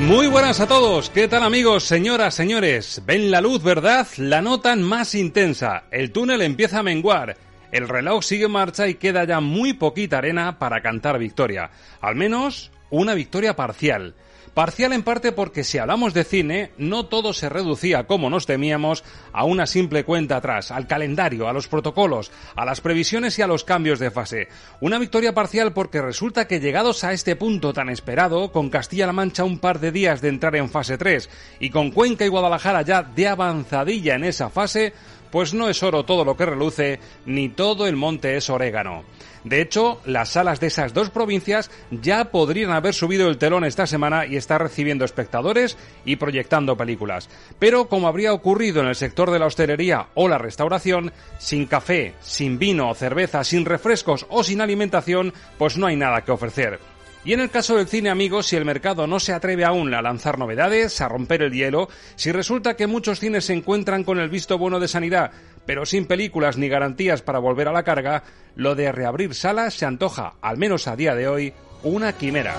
[0.00, 3.02] Muy buenas a todos, ¿qué tal amigos, señoras, señores?
[3.04, 4.06] Ven la luz, ¿verdad?
[4.16, 7.36] La notan más intensa, el túnel empieza a menguar,
[7.72, 12.14] el reloj sigue en marcha y queda ya muy poquita arena para cantar victoria, al
[12.14, 14.14] menos una victoria parcial.
[14.58, 19.04] Parcial en parte porque si hablamos de cine, no todo se reducía, como nos temíamos,
[19.32, 23.46] a una simple cuenta atrás, al calendario, a los protocolos, a las previsiones y a
[23.46, 24.48] los cambios de fase.
[24.80, 29.44] Una victoria parcial porque resulta que llegados a este punto tan esperado, con Castilla-La Mancha
[29.44, 33.04] un par de días de entrar en fase 3 y con Cuenca y Guadalajara ya
[33.04, 34.92] de avanzadilla en esa fase,
[35.30, 39.04] pues no es oro todo lo que reluce, ni todo el monte es orégano.
[39.44, 43.86] De hecho, las salas de esas dos provincias ya podrían haber subido el telón esta
[43.86, 47.30] semana y estar recibiendo espectadores y proyectando películas.
[47.58, 52.14] Pero como habría ocurrido en el sector de la hostelería o la restauración, sin café,
[52.20, 56.78] sin vino o cerveza, sin refrescos o sin alimentación, pues no hay nada que ofrecer.
[57.24, 60.02] Y en el caso del cine, amigos, si el mercado no se atreve aún a
[60.02, 64.28] lanzar novedades, a romper el hielo, si resulta que muchos cines se encuentran con el
[64.28, 65.32] visto bueno de sanidad,
[65.66, 68.22] pero sin películas ni garantías para volver a la carga,
[68.54, 71.52] lo de reabrir salas se antoja, al menos a día de hoy,
[71.82, 72.54] una quimera.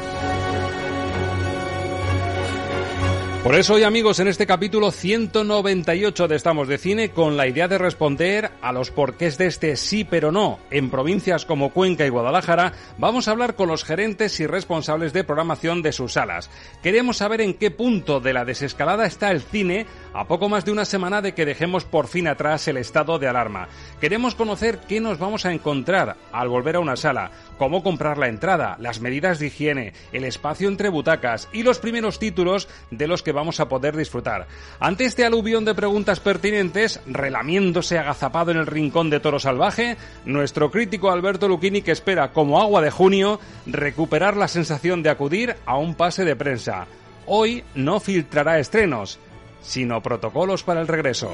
[3.43, 7.69] Por eso hoy amigos en este capítulo 198 de Estamos de Cine con la idea
[7.69, 12.09] de responder a los porqués de este sí pero no en provincias como Cuenca y
[12.09, 16.49] Guadalajara vamos a hablar con los gerentes y responsables de programación de sus salas.
[16.83, 20.73] Queremos saber en qué punto de la desescalada está el cine a poco más de
[20.73, 23.69] una semana de que dejemos por fin atrás el estado de alarma.
[24.01, 28.29] Queremos conocer qué nos vamos a encontrar al volver a una sala, cómo comprar la
[28.29, 33.21] entrada, las medidas de higiene, el espacio entre butacas y los primeros títulos de los
[33.21, 34.47] que vamos a poder disfrutar.
[34.79, 40.71] Ante este aluvión de preguntas pertinentes, relamiéndose agazapado en el rincón de Toro Salvaje, nuestro
[40.71, 45.77] crítico Alberto Luchini que espera como agua de junio recuperar la sensación de acudir a
[45.77, 46.87] un pase de prensa.
[47.25, 49.19] Hoy no filtrará estrenos,
[49.61, 51.29] sino protocolos para el regreso.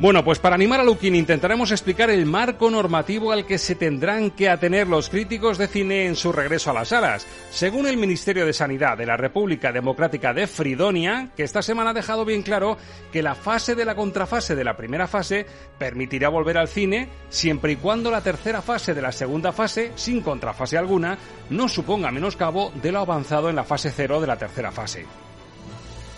[0.00, 4.30] Bueno, pues para animar a Lukin intentaremos explicar el marco normativo al que se tendrán
[4.30, 7.26] que atener los críticos de cine en su regreso a las salas.
[7.50, 11.92] Según el Ministerio de Sanidad de la República Democrática de Fridonia, que esta semana ha
[11.92, 12.78] dejado bien claro
[13.12, 15.44] que la fase de la contrafase de la primera fase
[15.78, 20.22] permitirá volver al cine siempre y cuando la tercera fase de la segunda fase, sin
[20.22, 21.18] contrafase alguna,
[21.50, 25.04] no suponga menoscabo de lo avanzado en la fase cero de la tercera fase.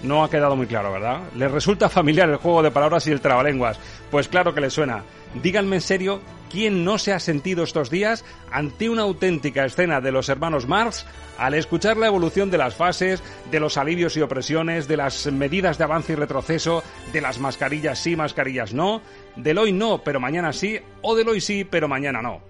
[0.02, 1.20] No ha quedado muy claro, ¿verdad?
[1.36, 3.78] ¿Les resulta familiar el juego de palabras y el trabalenguas?
[4.10, 5.04] Pues claro que les suena.
[5.42, 6.20] Díganme en serio,
[6.50, 11.06] ¿quién no se ha sentido estos días ante una auténtica escena de los hermanos Marx
[11.38, 15.78] al escuchar la evolución de las fases, de los alivios y opresiones, de las medidas
[15.78, 19.00] de avance y retroceso, de las mascarillas sí, mascarillas no,
[19.36, 22.40] del hoy no, pero mañana sí, o del hoy sí, pero mañana no?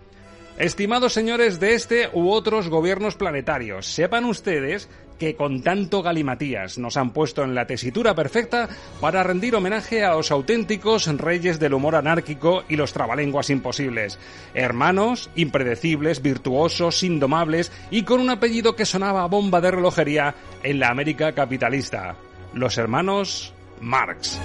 [0.59, 4.89] Estimados señores de este u otros gobiernos planetarios, sepan ustedes
[5.22, 8.69] que con tanto galimatías nos han puesto en la tesitura perfecta
[9.00, 14.19] para rendir homenaje a los auténticos reyes del humor anárquico y los trabalenguas imposibles.
[14.53, 20.34] Hermanos, impredecibles, virtuosos, indomables y con un apellido que sonaba bomba de relojería
[20.65, 22.16] en la América capitalista.
[22.53, 24.41] Los hermanos Marx.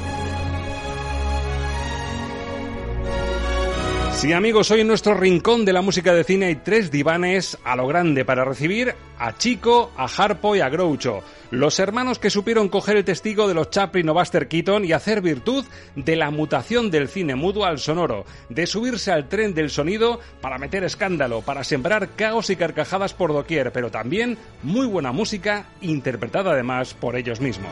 [4.18, 7.76] Sí amigos, hoy en nuestro rincón de la música de cine hay tres divanes a
[7.76, 11.22] lo grande para recibir a Chico, a Harpo y a Groucho,
[11.52, 15.22] los hermanos que supieron coger el testigo de los Chaplin o Buster Keaton y hacer
[15.22, 15.66] virtud
[15.96, 20.58] de la mutación del cine mudo al sonoro, de subirse al tren del sonido para
[20.58, 26.54] meter escándalo, para sembrar caos y carcajadas por doquier, pero también muy buena música interpretada
[26.54, 27.72] además por ellos mismos.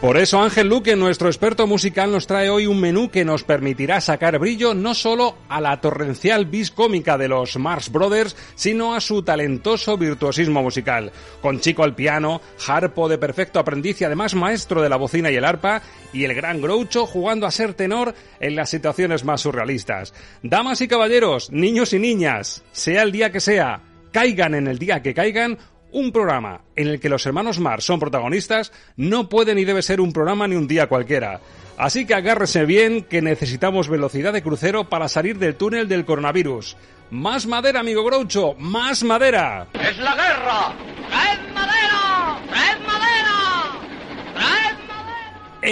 [0.00, 4.00] Por eso Ángel Luque, nuestro experto musical, nos trae hoy un menú que nos permitirá
[4.00, 9.02] sacar brillo no solo a la torrencial vis cómica de los Mars Brothers, sino a
[9.02, 11.12] su talentoso virtuosismo musical.
[11.42, 15.36] Con Chico al piano, Harpo de perfecto aprendiz y además maestro de la bocina y
[15.36, 15.82] el arpa,
[16.14, 20.14] y el gran Groucho jugando a ser tenor en las situaciones más surrealistas.
[20.42, 23.82] Damas y caballeros, niños y niñas, sea el día que sea,
[24.12, 25.58] caigan en el día que caigan,
[25.92, 30.00] un programa en el que los hermanos Mar son protagonistas no puede ni debe ser
[30.00, 31.40] un programa ni un día cualquiera.
[31.76, 36.76] Así que agárrese bien que necesitamos velocidad de crucero para salir del túnel del coronavirus.
[37.10, 39.66] Más madera, amigo Groucho, más madera.
[39.72, 40.74] ¡Es la guerra!
[41.08, 42.38] ¡Traed madera!
[42.48, 42.99] ¡Traed madera!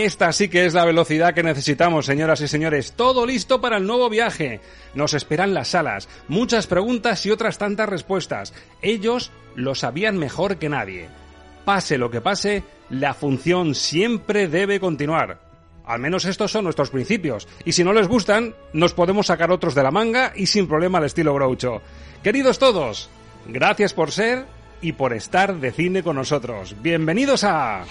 [0.05, 2.93] Esta sí que es la velocidad que necesitamos, señoras y señores.
[2.93, 4.61] Todo listo para el nuevo viaje.
[4.95, 8.55] Nos esperan las salas, muchas preguntas y otras tantas respuestas.
[8.81, 11.09] Ellos lo sabían mejor que nadie.
[11.65, 15.41] Pase lo que pase, la función siempre debe continuar.
[15.85, 17.49] Al menos estos son nuestros principios.
[17.65, 20.99] Y si no les gustan, nos podemos sacar otros de la manga y sin problema
[20.99, 21.83] al estilo Groucho.
[22.23, 23.11] Queridos todos,
[23.49, 24.47] gracias por ser
[24.81, 26.77] y por estar de cine con nosotros.
[26.83, 27.85] Bienvenidos a...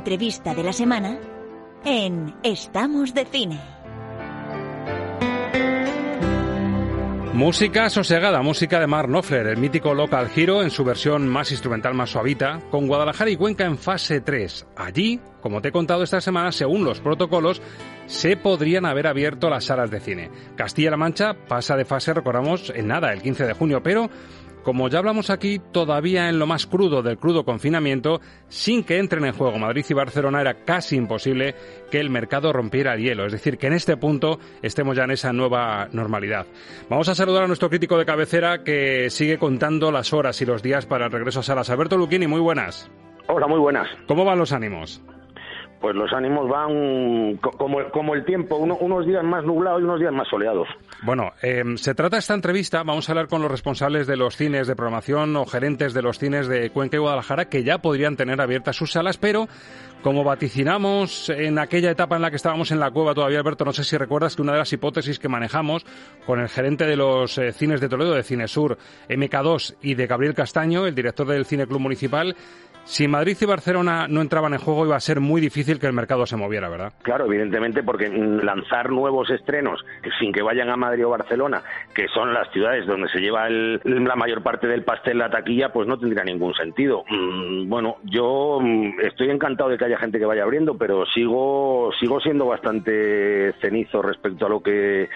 [0.00, 1.18] entrevista de la semana
[1.84, 3.60] en Estamos de Cine.
[7.34, 11.92] Música sosegada, música de Mark Knopfler, el mítico Local Hero en su versión más instrumental,
[11.92, 14.68] más suavita, con Guadalajara y Cuenca en fase 3.
[14.74, 17.60] Allí, como te he contado esta semana, según los protocolos,
[18.06, 20.30] se podrían haber abierto las salas de cine.
[20.56, 24.08] Castilla-La Mancha pasa de fase, recordamos, en nada, el 15 de junio, pero
[24.62, 29.24] como ya hablamos aquí, todavía en lo más crudo del crudo confinamiento, sin que entren
[29.24, 31.54] en juego Madrid y Barcelona, era casi imposible
[31.90, 33.26] que el mercado rompiera el hielo.
[33.26, 36.46] Es decir, que en este punto estemos ya en esa nueva normalidad.
[36.88, 40.62] Vamos a saludar a nuestro crítico de cabecera que sigue contando las horas y los
[40.62, 41.70] días para el regreso a salas.
[41.70, 42.90] Alberto Luquini, muy buenas.
[43.28, 43.88] Hola, muy buenas.
[44.06, 45.02] ¿Cómo van los ánimos?
[45.80, 49.84] Pues los ánimos van co- como, como el tiempo, uno- unos días más nublados y
[49.84, 50.68] unos días más soleados.
[51.02, 54.66] Bueno, eh, se trata esta entrevista, vamos a hablar con los responsables de los cines
[54.66, 58.40] de programación o gerentes de los cines de Cuenca y Guadalajara que ya podrían tener
[58.42, 59.48] abiertas sus salas, pero
[60.02, 63.72] como vaticinamos en aquella etapa en la que estábamos en la cueva todavía, Alberto, no
[63.72, 65.84] sé si recuerdas que una de las hipótesis que manejamos
[66.26, 70.34] con el gerente de los eh, cines de Toledo, de Cinesur, MK2 y de Gabriel
[70.34, 72.34] Castaño, el director del Cine Club Municipal,
[72.82, 75.92] si Madrid y Barcelona no entraban en juego iba a ser muy difícil que el
[75.92, 76.94] mercado se moviera, ¿verdad?
[77.02, 79.84] Claro, evidentemente, porque mm, lanzar nuevos estrenos
[80.18, 81.62] sin que vayan a Madrid o Barcelona,
[81.94, 85.68] que son las ciudades donde se lleva el- la mayor parte del pastel, la taquilla,
[85.72, 87.04] pues no tendría ningún sentido.
[87.10, 91.90] Mm, Bueno, yo mm, estoy encantado de que haya gente que vaya abriendo, pero sigo,
[91.98, 95.08] sigo siendo bastante cenizo respecto a lo que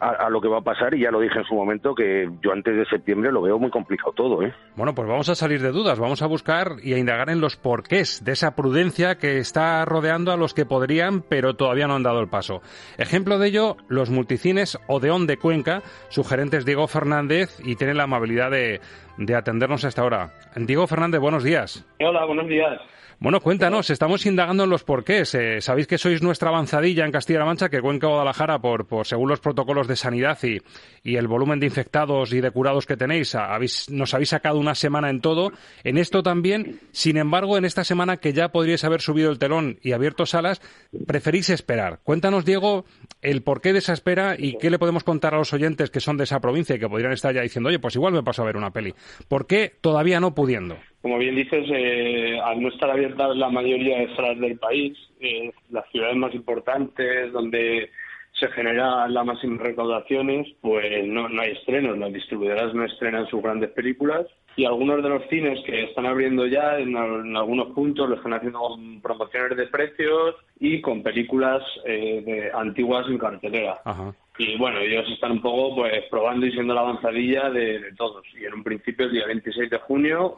[0.00, 2.28] a, a lo que va a pasar y ya lo dije en su momento que
[2.42, 4.52] yo antes de septiembre lo veo muy complicado todo, ¿eh?
[4.76, 7.56] Bueno, pues vamos a salir de dudas, vamos a buscar y a indagar en los
[7.56, 12.02] porqués de esa prudencia que está rodeando a los que podrían, pero todavía no han
[12.02, 12.60] dado el paso.
[12.98, 17.94] Ejemplo de ello, los multicines Odeón de Cuenca, su gerente es Diego Fernández y tiene
[17.94, 18.80] la amabilidad de,
[19.18, 20.32] de atendernos a esta hora.
[20.56, 21.86] Diego Fernández, buenos días.
[22.00, 22.80] Hola, buenos días.
[23.20, 25.34] Bueno, cuéntanos, estamos indagando en los porqués.
[25.34, 29.30] Eh, Sabéis que sois nuestra avanzadilla en Castilla-La Mancha, que Cuenca Guadalajara, por, por según
[29.30, 30.60] los protocolos de sanidad y,
[31.02, 34.74] y el volumen de infectados y de curados que tenéis, habéis- nos habéis sacado una
[34.74, 35.52] semana en todo.
[35.84, 39.78] En esto también, sin embargo, en esta semana que ya podríais haber subido el telón
[39.82, 40.60] y abierto salas,
[41.06, 42.00] preferís esperar.
[42.02, 42.84] Cuéntanos, Diego,
[43.22, 46.18] el porqué de esa espera y qué le podemos contar a los oyentes que son
[46.18, 48.46] de esa provincia y que podrían estar ya diciendo, oye, pues igual me paso a
[48.46, 48.92] ver una peli.
[49.28, 50.76] ¿Por qué todavía no pudiendo?
[51.04, 55.52] Como bien dices, eh, al no estar abiertas la mayoría de salas del país, eh,
[55.68, 57.90] las ciudades más importantes donde
[58.32, 61.98] se generan las máximas recaudaciones, pues no, hay estrenos.
[61.98, 66.46] Las distribuidoras no estrenan sus grandes películas y algunos de los cines que están abriendo
[66.46, 66.96] ya en
[67.36, 73.06] algunos puntos lo están haciendo con promociones de precios y con películas eh, de- antiguas
[73.10, 73.78] en cartelera.
[73.84, 74.14] Ajá.
[74.38, 78.24] Y bueno, ellos están un poco pues probando y siendo la avanzadilla de, todos.
[78.38, 80.36] Y en un principio, el día 26 de junio,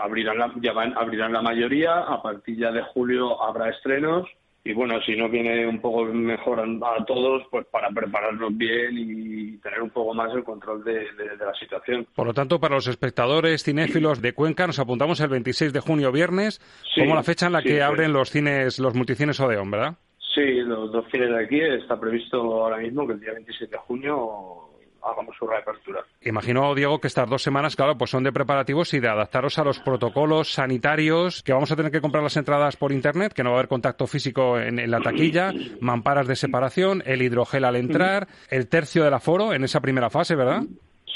[0.00, 4.28] abrirán la, ya van, abrirán la mayoría, a partir ya de julio habrá estrenos
[4.68, 9.56] y bueno, si no viene un poco mejor a, todos, pues para prepararnos bien y
[9.58, 11.06] tener un poco más el control de,
[11.38, 12.06] la situación.
[12.14, 16.12] Por lo tanto, para los espectadores cinéfilos de Cuenca, nos apuntamos el 26 de junio,
[16.12, 16.60] viernes,
[16.94, 19.96] como la fecha en la que abren los cines, los multicines Odeón, ¿verdad?
[20.38, 23.76] Sí, los dos cines de aquí está previsto ahora mismo que el día 26 de
[23.78, 24.68] junio
[25.02, 26.04] hagamos su reapertura.
[26.22, 29.64] Imagino, Diego, que estas dos semanas, claro, pues son de preparativos y de adaptaros a
[29.64, 33.50] los protocolos sanitarios, que vamos a tener que comprar las entradas por internet, que no
[33.50, 38.28] va a haber contacto físico en, la taquilla, mamparas de separación, el hidrogel al entrar,
[38.48, 40.62] el tercio del aforo en esa primera fase, ¿verdad?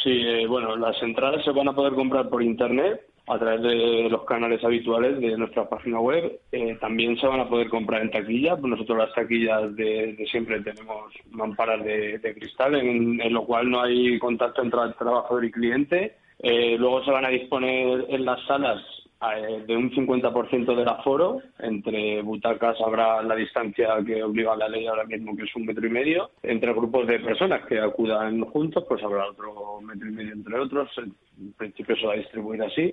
[0.02, 3.02] Sí, eh, bueno, las entradas se van a poder comprar por internet
[3.32, 6.40] a través de los canales habituales de nuestra página web.
[6.52, 8.56] Eh, también se van a poder comprar en taquilla.
[8.56, 14.18] Pues nosotros las taquillas de, siempre tenemos mamparas de, cristal, en, lo cual no hay
[14.18, 16.16] contacto entre el trabajador y cliente.
[16.40, 18.82] Eh, luego se van a disponer en las salas
[19.22, 21.40] eh, de un 50% del aforo.
[21.60, 25.86] Entre butacas habrá la distancia que obliga la ley ahora mismo, que es un metro
[25.86, 26.30] y medio.
[26.42, 30.90] Entre grupos de personas que acudan juntos, pues habrá otro metro y medio entre otros.
[30.98, 32.92] En principio se va a distribuir así.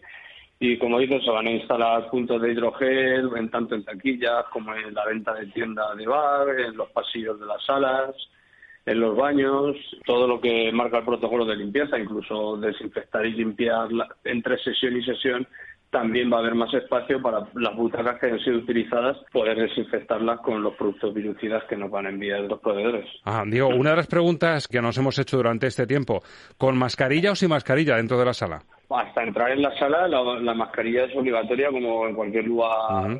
[0.60, 4.76] Y como dices, se van a instalar puntos de hidrogel, en tanto en taquillas como
[4.76, 8.14] en la venta de tienda de bar, en los pasillos de las salas,
[8.86, 13.88] en los baños, todo lo que marca el protocolo de limpieza, incluso desinfectar y limpiar
[14.26, 15.48] entre sesión y sesión
[15.90, 20.40] también va a haber más espacio para las butacas que hayan sido utilizadas, poder desinfectarlas
[20.42, 23.06] con los productos virucidas que nos van a enviar los proveedores.
[23.26, 26.22] Ah, Diego, una de las preguntas que nos hemos hecho durante este tiempo,
[26.58, 28.62] ¿con mascarilla o sin mascarilla dentro de la sala?
[28.90, 33.20] Hasta entrar en la sala, la, mascarilla es obligatoria como en cualquier lugar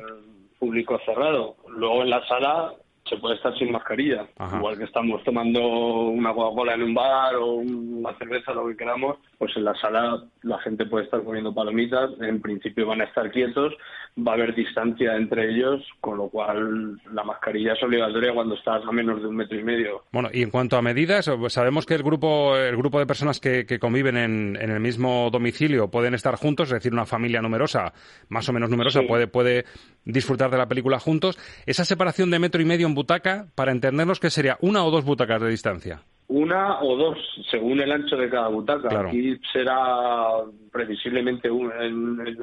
[0.58, 1.56] público cerrado.
[1.68, 2.74] Luego en la sala
[3.10, 4.26] se puede estar sin mascarilla.
[4.56, 9.18] Igual que estamos tomando una Coca-Cola en un bar o una cerveza, lo que queramos,
[9.36, 13.30] pues en la sala la gente puede estar poniendo palomitas, en principio van a estar
[13.30, 13.74] quietos,
[14.16, 18.82] va a haber distancia entre ellos, con lo cual la mascarilla es obligatoria cuando estás
[18.86, 20.04] a menos de un metro y medio.
[20.12, 23.66] Bueno, y en cuanto a medidas, sabemos que el grupo, el grupo de personas que,
[23.80, 27.92] conviven en, el mismo domicilio pueden estar juntos, es decir, una familia numerosa,
[28.28, 29.64] más o menos numerosa, puede, puede
[30.04, 31.38] disfrutar de la película juntos.
[31.66, 35.04] Esa separación de metro y medio en butaca, para entendernos que sería una o dos
[35.04, 37.18] butacas de distancia una o dos,
[37.50, 39.00] según el ancho de cada butaca.
[39.00, 41.72] Aquí será previsiblemente un,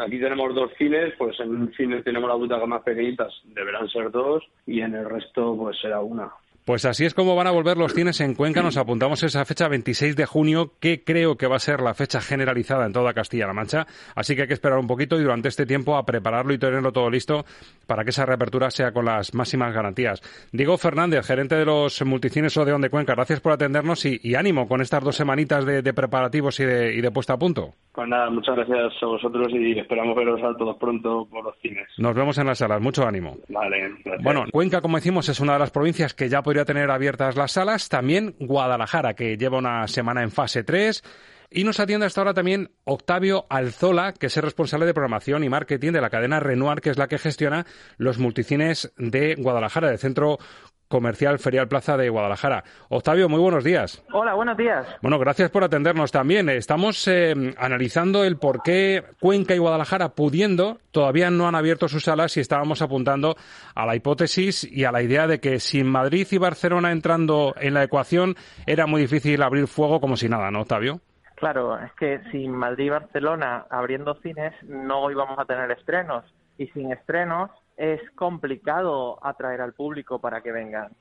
[0.01, 4.11] aquí tenemos dos cines, pues en un cine tenemos las butacas más pequeñitas, deberán ser
[4.11, 6.29] dos, y en el resto pues será una.
[6.67, 8.61] Pues así es como van a volver los cines en Cuenca.
[8.61, 12.19] Nos apuntamos esa fecha 26 de junio, que creo que va a ser la fecha
[12.19, 13.87] generalizada en toda Castilla-La Mancha.
[14.15, 16.91] Así que hay que esperar un poquito y durante este tiempo a prepararlo y tenerlo
[16.91, 17.45] todo listo
[17.85, 20.21] para que esa reapertura sea con las máximas garantías.
[20.51, 24.81] Diego Fernández, gerente de los multicines Odeón de Cuenca, gracias por atendernos y, ánimo con
[24.81, 27.75] estas dos semanitas de, preparativos y de, y de puesta a punto.
[27.93, 31.87] Pues nada, muchas gracias a vosotros y esperamos veros a todos pronto por los cines.
[31.97, 32.81] Nos vemos en las salas.
[32.81, 33.37] Mucho ánimo.
[33.47, 33.89] Vale,
[34.21, 37.53] Bueno, Cuenca, como decimos, es una de las provincias que ya podría tener abiertas las
[37.53, 37.89] salas.
[37.89, 41.03] También Guadalajara, que lleva una semana en fase 3.
[41.49, 45.49] Y nos atiende hasta ahora también Octavio Alzola, que es el responsable de programación y
[45.49, 47.65] marketing de la cadena Renoir, que es la que gestiona
[47.97, 50.39] los multicines de Guadalajara, del Centro
[50.87, 52.63] Comercial Ferial Plaza de Guadalajara.
[52.89, 54.03] Octavio, muy buenos días.
[54.13, 54.87] Hola, buenos días.
[55.01, 56.49] Bueno, gracias por atendernos también.
[56.49, 62.03] Estamos eh, analizando el por qué Cuenca y Guadalajara, pudiendo, todavía no han abierto sus
[62.03, 63.35] salas y estábamos apuntando
[63.75, 67.73] a la hipótesis y a la idea de que sin Madrid y Barcelona entrando en
[67.73, 71.01] la ecuación era muy difícil abrir fuego como si nada, ¿no, Octavio?
[71.35, 76.25] Claro, es que sin Madrid y Barcelona abriendo cines no íbamos a tener estrenos
[76.57, 80.91] y sin estrenos es complicado atraer al público para que vengan.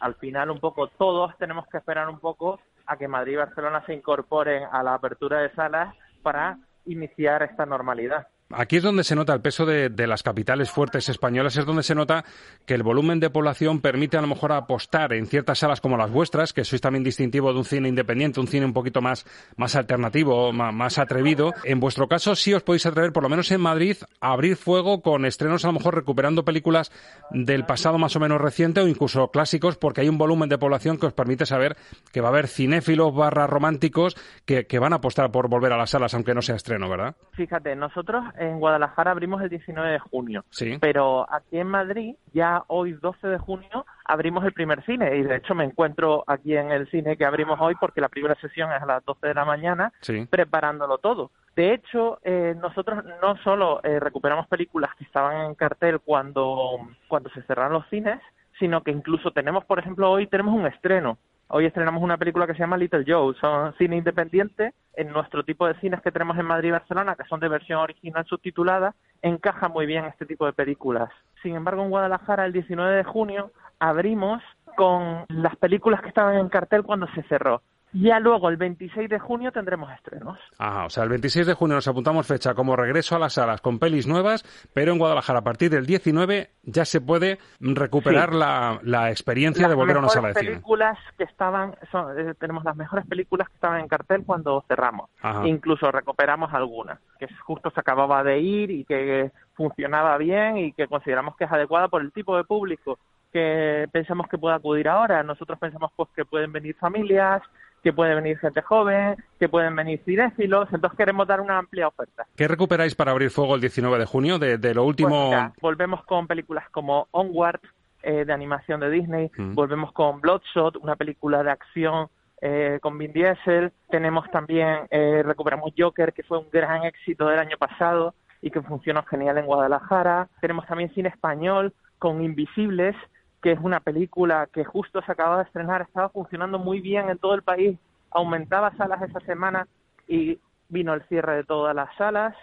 [0.00, 3.82] Al final, un poco todos tenemos que esperar un poco a que Madrid y Barcelona
[3.86, 8.28] se incorporen a la apertura de salas para iniciar esta normalidad.
[8.50, 11.96] Aquí es donde se nota el peso de, las capitales fuertes españolas, es donde se
[11.96, 12.24] nota
[12.64, 16.12] que el volumen de población permite a lo mejor apostar en ciertas salas como las
[16.12, 19.26] vuestras, que sois también distintivo de un cine independiente, un cine un poquito más,
[19.56, 21.54] más alternativo, más, atrevido.
[21.64, 25.02] En vuestro caso sí os podéis atrever, por lo menos en Madrid, a abrir fuego
[25.02, 26.92] con estrenos a lo mejor recuperando películas
[27.32, 30.98] del pasado más o menos reciente o incluso clásicos, porque hay un volumen de población
[30.98, 31.76] que os permite saber
[32.12, 35.76] que va a haber cinéfilos barra románticos que, que van a apostar por volver a
[35.76, 37.16] las salas, aunque no sea estreno, ¿verdad?
[37.32, 40.44] Fíjate, nosotros en Guadalajara abrimos el 19 de junio,
[40.80, 45.36] pero aquí en Madrid ya hoy 12 de junio abrimos el primer cine y de
[45.36, 48.82] hecho me encuentro aquí en el cine que abrimos hoy porque la primera sesión es
[48.82, 49.92] a las 12 de la mañana
[50.30, 51.30] preparándolo todo.
[51.54, 56.78] De hecho, eh, nosotros no solo eh, recuperamos películas que estaban en cartel cuando,
[57.08, 58.20] cuando se cerraron los cines,
[58.58, 62.54] sino que incluso tenemos, por ejemplo, hoy tenemos un estreno Hoy estrenamos una película que
[62.54, 64.74] se llama Little Joe, son cine independiente.
[64.94, 67.78] En nuestro tipo de cines que tenemos en Madrid y Barcelona, que son de versión
[67.78, 71.08] original subtitulada, encaja muy bien este tipo de películas.
[71.42, 74.42] Sin embargo, en Guadalajara, el 19 de junio, abrimos
[74.76, 77.62] con las películas que estaban en cartel cuando se cerró.
[77.98, 80.38] Ya luego, el 26 de junio, tendremos estrenos.
[80.58, 83.62] Ajá, o sea, el 26 de junio nos apuntamos fecha como regreso a las salas
[83.62, 88.80] con pelis nuevas, pero en Guadalajara a partir del 19 ya se puede recuperar la,
[88.82, 90.50] la, experiencia de volver a una sala de cine.
[90.50, 91.74] películas que estaban,
[92.18, 95.08] eh, tenemos las mejores películas que estaban en cartel cuando cerramos.
[95.44, 100.86] Incluso recuperamos algunas, que justo se acababa de ir y que funcionaba bien y que
[100.86, 102.98] consideramos que es adecuada por el tipo de público
[103.32, 105.22] que pensamos que puede acudir ahora.
[105.22, 107.42] Nosotros pensamos pues que pueden venir familias,
[107.82, 112.26] que puede venir gente joven, que pueden venir cinéfilos, entonces queremos dar una amplia oferta.
[112.36, 115.30] ¿Qué recuperáis para abrir fuego el 19 de junio de, lo último?
[115.30, 117.60] Pues volvemos con películas como Onward,
[118.02, 119.54] eh, de animación de Disney, mm.
[119.54, 122.08] volvemos con Bloodshot, una película de acción
[122.40, 127.38] eh, con Vin Diesel, tenemos también, eh, recuperamos Joker, que fue un gran éxito del
[127.38, 132.94] año pasado y que funcionó genial en Guadalajara, tenemos también cine español con Invisibles,
[133.42, 137.18] que es una película que justo se acaba de estrenar, estaba funcionando muy bien en
[137.18, 137.78] todo el país,
[138.10, 139.66] aumentaba salas esa semana
[140.08, 140.38] y
[140.68, 142.34] vino el cierre de todas las salas.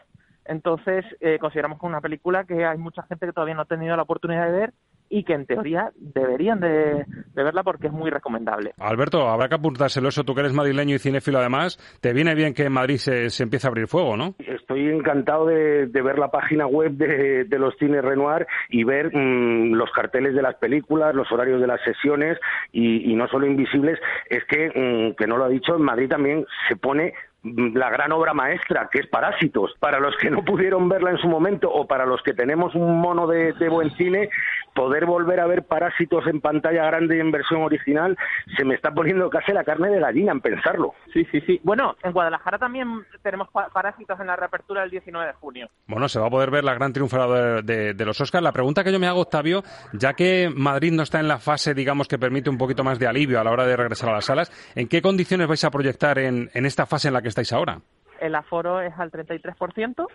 [0.46, 3.66] Entonces, eh, consideramos que es una película que hay mucha gente que todavía no ha
[3.66, 4.74] tenido la oportunidad de ver
[5.13, 7.05] y que en teoría deberían de,
[7.36, 8.74] verla porque es muy recomendable.
[8.79, 12.55] Alberto, habrá que apuntárselo eso, tú que eres madrileño y cinéfilo además, te viene bien
[12.55, 14.34] que en Madrid se, se empiece a abrir fuego, ¿no?
[14.39, 19.91] Estoy encantado de, ver la página web de, los cines Renoir y ver mm, los
[19.91, 22.39] carteles de las películas, los horarios de las sesiones
[22.72, 24.00] y, no solo invisibles,
[24.32, 28.12] es que, mm, que no lo ha dicho, en Madrid también se pone la gran
[28.13, 29.75] obra maestra, que es Parásitos.
[29.79, 33.01] Para los que no pudieron verla en su momento o para los que tenemos un
[33.01, 34.29] mono de, buen cine,
[34.74, 38.18] poder volver a ver Parásitos en pantalla grande y en versión original,
[38.58, 40.94] se me está poniendo casi la carne de gallina en pensarlo.
[41.13, 41.60] Sí, sí, sí.
[41.63, 42.88] Bueno, en Guadalajara también
[43.22, 45.70] tenemos Parásitos en la reapertura del 19 de junio.
[45.88, 48.44] Bueno, se va a poder ver la gran triunfadora de, de los Oscars.
[48.44, 49.63] La pregunta que yo me hago, Octavio,
[49.94, 53.08] ya que Madrid no está en la fase, digamos, que permite un poquito más de
[53.08, 56.20] alivio a la hora de regresar a las salas, ¿en qué condiciones vais a proyectar
[56.20, 57.80] en, en esta fase en la que estáis ahora?
[58.20, 60.08] El aforo es al 33%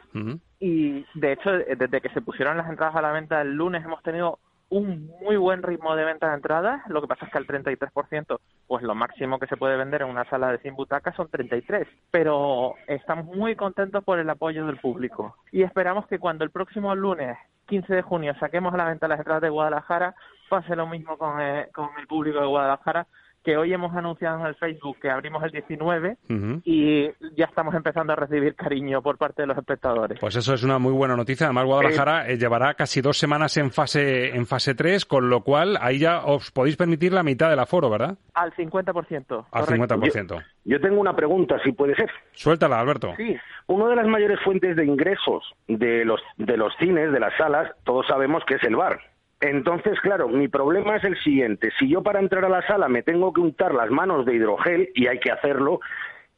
[0.61, 4.03] y de hecho desde que se pusieron las entradas a la venta el lunes hemos
[4.03, 4.39] tenido
[4.71, 6.87] un muy buen ritmo de venta de entradas.
[6.89, 10.09] Lo que pasa es que al 33%, pues lo máximo que se puede vender en
[10.09, 11.89] una sala de 100 butacas son 33.
[12.11, 16.95] Pero estamos muy contentos por el apoyo del público y esperamos que cuando el próximo
[16.95, 20.15] lunes 15 de junio saquemos a la venta las entradas de Guadalajara,
[20.49, 23.07] pase lo mismo con, eh, con el público de Guadalajara
[23.49, 26.19] que hoy hemos anunciado en el Facebook que abrimos el 19
[26.65, 30.19] y ya estamos empezando a recibir cariño por parte de los espectadores.
[30.21, 31.47] Pues eso es una muy buena noticia.
[31.47, 35.79] Además, Guadalajara eh, llevará casi dos semanas en fase en fase 3, con lo cual
[35.81, 38.19] ahí ya os podéis permitir la mitad del aforo, ¿verdad?
[38.35, 39.47] Al 50%.
[39.51, 40.29] Al 50%.
[40.29, 42.11] Yo, yo tengo una pregunta, si puede ser.
[42.33, 43.15] Suéltala, Alberto.
[43.17, 43.35] Sí.
[43.67, 47.71] Una de las mayores fuentes de ingresos de los, de los cines, de las salas,
[47.85, 49.01] todos sabemos que es el bar.
[49.41, 51.71] Entonces, claro, mi problema es el siguiente.
[51.79, 54.91] Si yo para entrar a la sala me tengo que untar las manos de hidrogel,
[54.95, 55.81] y hay que hacerlo,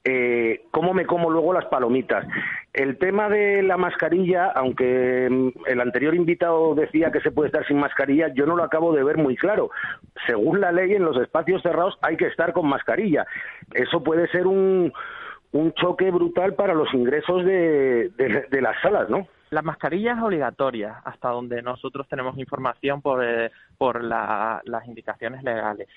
[0.05, 2.27] eh, ¿cómo me como luego las palomitas?
[2.75, 7.67] El tema de la mascarilla, aunque mm, el anterior invitado decía que se puede estar
[7.67, 9.71] sin mascarilla, yo no lo acabo de ver muy claro.
[10.27, 13.27] Según la ley, en los espacios cerrados hay que estar con mascarilla.
[13.73, 14.93] Eso puede ser un,
[15.53, 18.11] un choque brutal para los ingresos de,
[18.51, 19.27] de las salas, ¿no?
[19.51, 25.89] La mascarilla es obligatoria hasta donde nosotros tenemos información por, eh, por las indicaciones legales.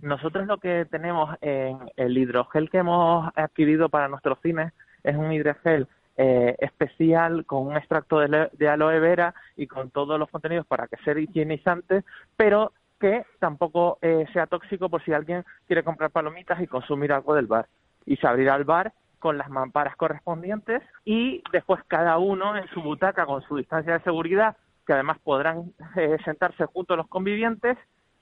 [0.00, 4.72] Nosotros lo que tenemos en el hidrogel que hemos adquirido para nuestros cines
[5.04, 10.30] es un hidrogel eh, especial con un extracto de, aloe vera y con todos los
[10.30, 12.04] contenidos para que sea higienizante,
[12.36, 17.34] pero que tampoco eh, sea tóxico por si alguien quiere comprar palomitas y consumir algo
[17.34, 17.66] del bar.
[18.06, 18.92] Y se abrirá el bar
[19.22, 24.00] con las mamparas correspondientes y después cada uno en su butaca con su distancia de
[24.02, 27.78] seguridad, que además podrán eh, sentarse junto a los convivientes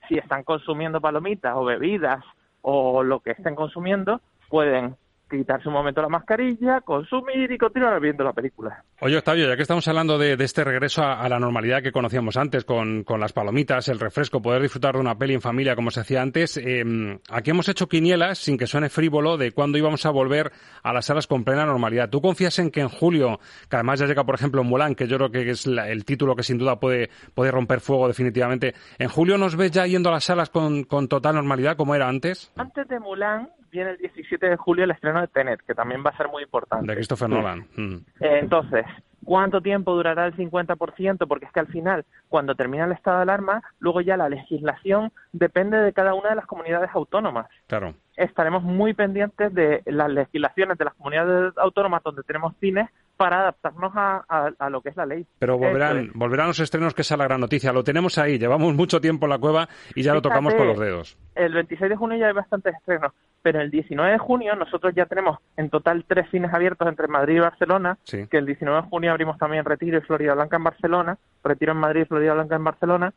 [0.07, 2.23] si están consumiendo palomitas o bebidas
[2.61, 4.95] o lo que estén consumiendo, pueden
[5.37, 8.83] quitarse un momento la mascarilla, consumir y continuar viendo la película.
[8.99, 12.65] Oye, Octavio, ya que estamos hablando de, este regreso a, la normalidad que conocíamos antes,
[12.65, 16.21] con, las palomitas, el refresco, poder disfrutar de una peli en familia como se hacía
[16.21, 20.51] antes, em, aquí hemos hecho quinielas, sin que suene frívolo, de cuándo íbamos a volver
[20.83, 22.09] a las salas con plena normalidad.
[22.09, 23.39] ¿Tú confías en que en julio,
[23.69, 26.43] que además ya llega, por ejemplo, Mulan, que yo creo que es el título que
[26.43, 30.25] sin duda puede, puede romper fuego definitivamente, ¿en julio nos ves ya yendo a las
[30.25, 32.51] salas con, con total normalidad como era antes?
[32.55, 36.11] Antes de Mulan, viene el 17 de julio el estreno de Tenet, que también va
[36.11, 36.87] a ser muy importante.
[36.87, 37.67] De Christopher Nolan.
[37.75, 37.97] Mm.
[38.19, 38.85] Entonces,
[39.23, 43.23] cuánto tiempo durará el 50%, porque es que al final, cuando termina el estado de
[43.23, 47.47] alarma, luego ya la legislación depende de cada una de las comunidades autónomas.
[47.67, 47.93] Claro.
[48.15, 52.89] Estaremos muy pendientes de las legislaciones de las comunidades autónomas donde tenemos cines
[53.21, 55.27] para adaptarnos a, lo que es la ley.
[55.37, 57.71] Pero volverán, volverán los estrenos, que es la gran noticia.
[57.71, 60.79] Lo tenemos ahí, llevamos mucho tiempo en la cueva y ya lo tocamos con los
[60.79, 61.19] dedos.
[61.35, 65.05] El 26 de junio ya hay bastantes estrenos, pero el 19 de junio nosotros ya
[65.05, 69.11] tenemos en total tres cines abiertos entre Madrid y Barcelona, que el 19 de junio
[69.11, 72.63] abrimos también Retiro y Florida Blanca en Barcelona, Retiro en Madrid y Florida Blanca en
[72.63, 73.13] Barcelona,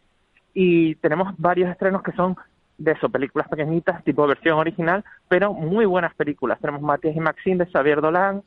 [0.52, 2.36] y tenemos varios estrenos que son
[2.78, 6.58] de eso, películas pequeñitas, tipo versión original, pero muy buenas películas.
[6.60, 8.42] Tenemos Matías y Maxine de Xavier Dolan,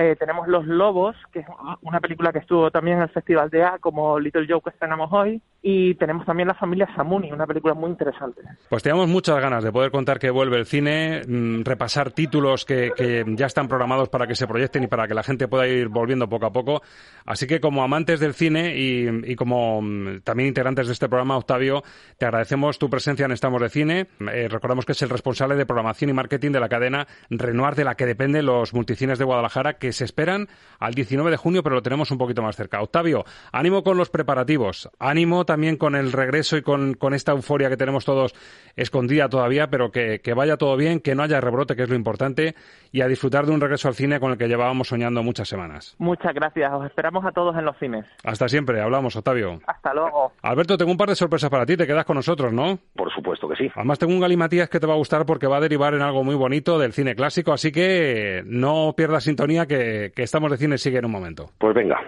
[0.00, 1.46] eh, tenemos Los Lobos, que es
[1.82, 5.12] una película que estuvo también en el Festival de A, como Little Joe que estrenamos
[5.12, 8.40] hoy, y tenemos también La familia Samuni, una película muy interesante.
[8.70, 12.90] Pues teníamos muchas ganas de poder contar que vuelve el cine, mm, repasar títulos que,
[13.36, 16.28] ya están programados para que se proyecten y para que la gente pueda ir volviendo
[16.28, 16.80] poco a poco.
[17.26, 21.36] Así que como amantes del cine y, y como mm, también integrantes de este programa,
[21.36, 21.82] Octavio,
[22.16, 24.06] te agradecemos tu presencia en Estamos de Cine.
[24.32, 27.84] Eh, recordamos que es el responsable de programación y marketing de la cadena Renoir, de
[27.84, 30.48] la que dependen los multicines de Guadalajara, que se esperan
[30.78, 32.80] al 19 de junio, pero lo tenemos un poquito más cerca.
[32.80, 37.76] Octavio, ánimo con los preparativos, ánimo también con el regreso y con, esta euforia que
[37.76, 38.34] tenemos todos
[38.76, 41.96] escondida todavía, pero que, que vaya todo bien, que no haya rebrote, que es lo
[41.96, 42.54] importante,
[42.92, 45.96] y a disfrutar de un regreso al cine con el que llevábamos soñando muchas semanas.
[45.98, 48.06] Muchas gracias, os esperamos a todos en los cines.
[48.24, 49.60] Hasta siempre, hablamos, Octavio.
[49.66, 50.32] Hasta luego.
[50.42, 52.78] Alberto, tengo un par de sorpresas para ti, te quedas con nosotros, ¿no?
[52.94, 53.70] Por supuesto que sí.
[53.74, 56.24] Además tengo un galimatías que te va a gustar porque va a derivar en algo
[56.24, 60.78] muy bonito del cine clásico, así que no pierdas sintonía que, que estamos de cine
[60.78, 61.52] sigue en un momento.
[61.58, 61.98] Pues venga.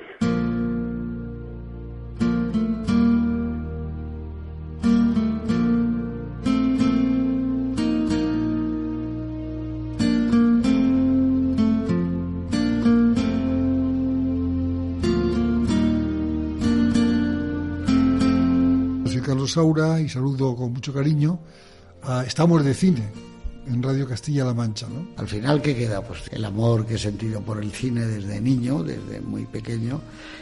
[19.52, 21.38] Saura y saludo con mucho cariño
[22.02, 23.31] a Estamos de Cine
[23.66, 24.86] en Radio Castilla-La Mancha.
[24.88, 25.08] ¿no?
[25.16, 26.02] Al final, ¿qué queda?
[26.02, 30.00] Pues el amor que he sentido por el cine desde niño, desde muy pequeño,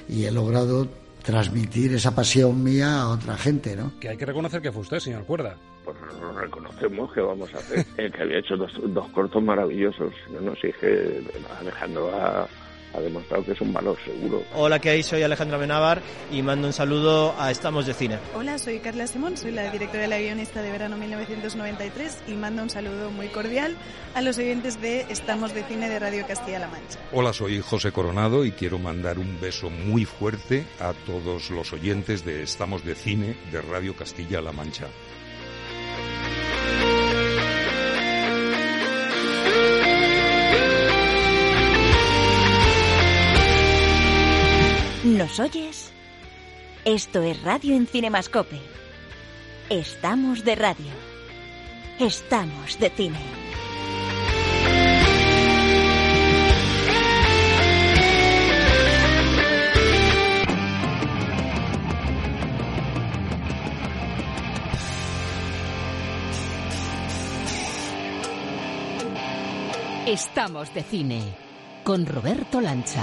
[0.09, 0.89] y he logrado
[1.23, 3.93] transmitir esa pasión mía a otra gente, ¿no?
[4.01, 5.57] Que hay que reconocer que fue usted, señor Cuerda.
[5.85, 7.85] Pues lo reconocemos, que vamos a hacer?
[8.13, 10.13] que había hecho dos, dos cortos maravillosos.
[10.33, 11.23] No nos dije
[11.61, 12.49] Alejandro a
[12.95, 14.43] ha demostrado que es un valor seguro.
[14.55, 15.03] Hola, ¿qué hay?
[15.03, 18.19] Soy Alejandro Benavar y mando un saludo a Estamos de Cine.
[18.35, 22.63] Hola, soy Carla Simón, soy la directora de la guionista de verano 1993 y mando
[22.63, 23.77] un saludo muy cordial
[24.15, 26.99] a los oyentes de Estamos de Cine de Radio Castilla-La Mancha.
[27.13, 32.25] Hola, soy José Coronado y quiero mandar un beso muy fuerte a todos los oyentes
[32.25, 34.87] de Estamos de Cine de Radio Castilla-La Mancha.
[45.03, 45.91] ¿Nos oyes?
[46.85, 48.61] Esto es Radio en Cinemascope.
[49.71, 50.93] Estamos de radio.
[51.99, 53.19] Estamos de cine.
[70.07, 71.23] Estamos de cine
[71.85, 73.03] con Roberto Lancha.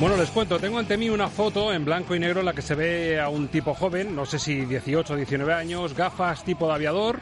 [0.00, 2.62] Bueno, les cuento, tengo ante mí una foto en blanco y negro en la que
[2.62, 6.68] se ve a un tipo joven, no sé si 18 o 19 años, gafas tipo
[6.68, 7.18] de aviador,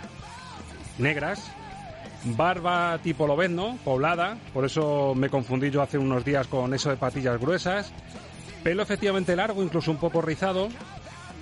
[0.99, 1.51] negras,
[2.25, 6.99] barba tipo lobezno, poblada, por eso me confundí yo hace unos días con eso de
[6.99, 7.93] patillas gruesas,
[8.63, 10.69] pelo efectivamente largo, incluso un poco rizado,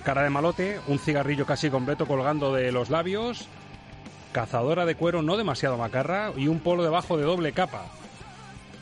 [0.05, 3.49] cara de malote, un cigarrillo casi completo colgando de los labios,
[4.31, 7.87] cazadora de cuero no demasiado macarra y un polo debajo de doble capa.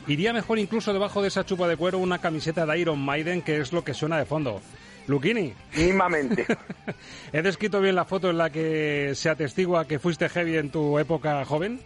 [0.06, 3.58] Iría mejor incluso debajo de esa chupa de cuero una camiseta de Iron Maiden, que
[3.58, 4.60] es lo que suena de fondo.
[5.06, 5.54] Luquini.
[5.76, 6.46] Mismamente.
[7.32, 10.98] ¿He descrito bien la foto en la que se atestigua que fuiste heavy en tu
[10.98, 11.80] época joven?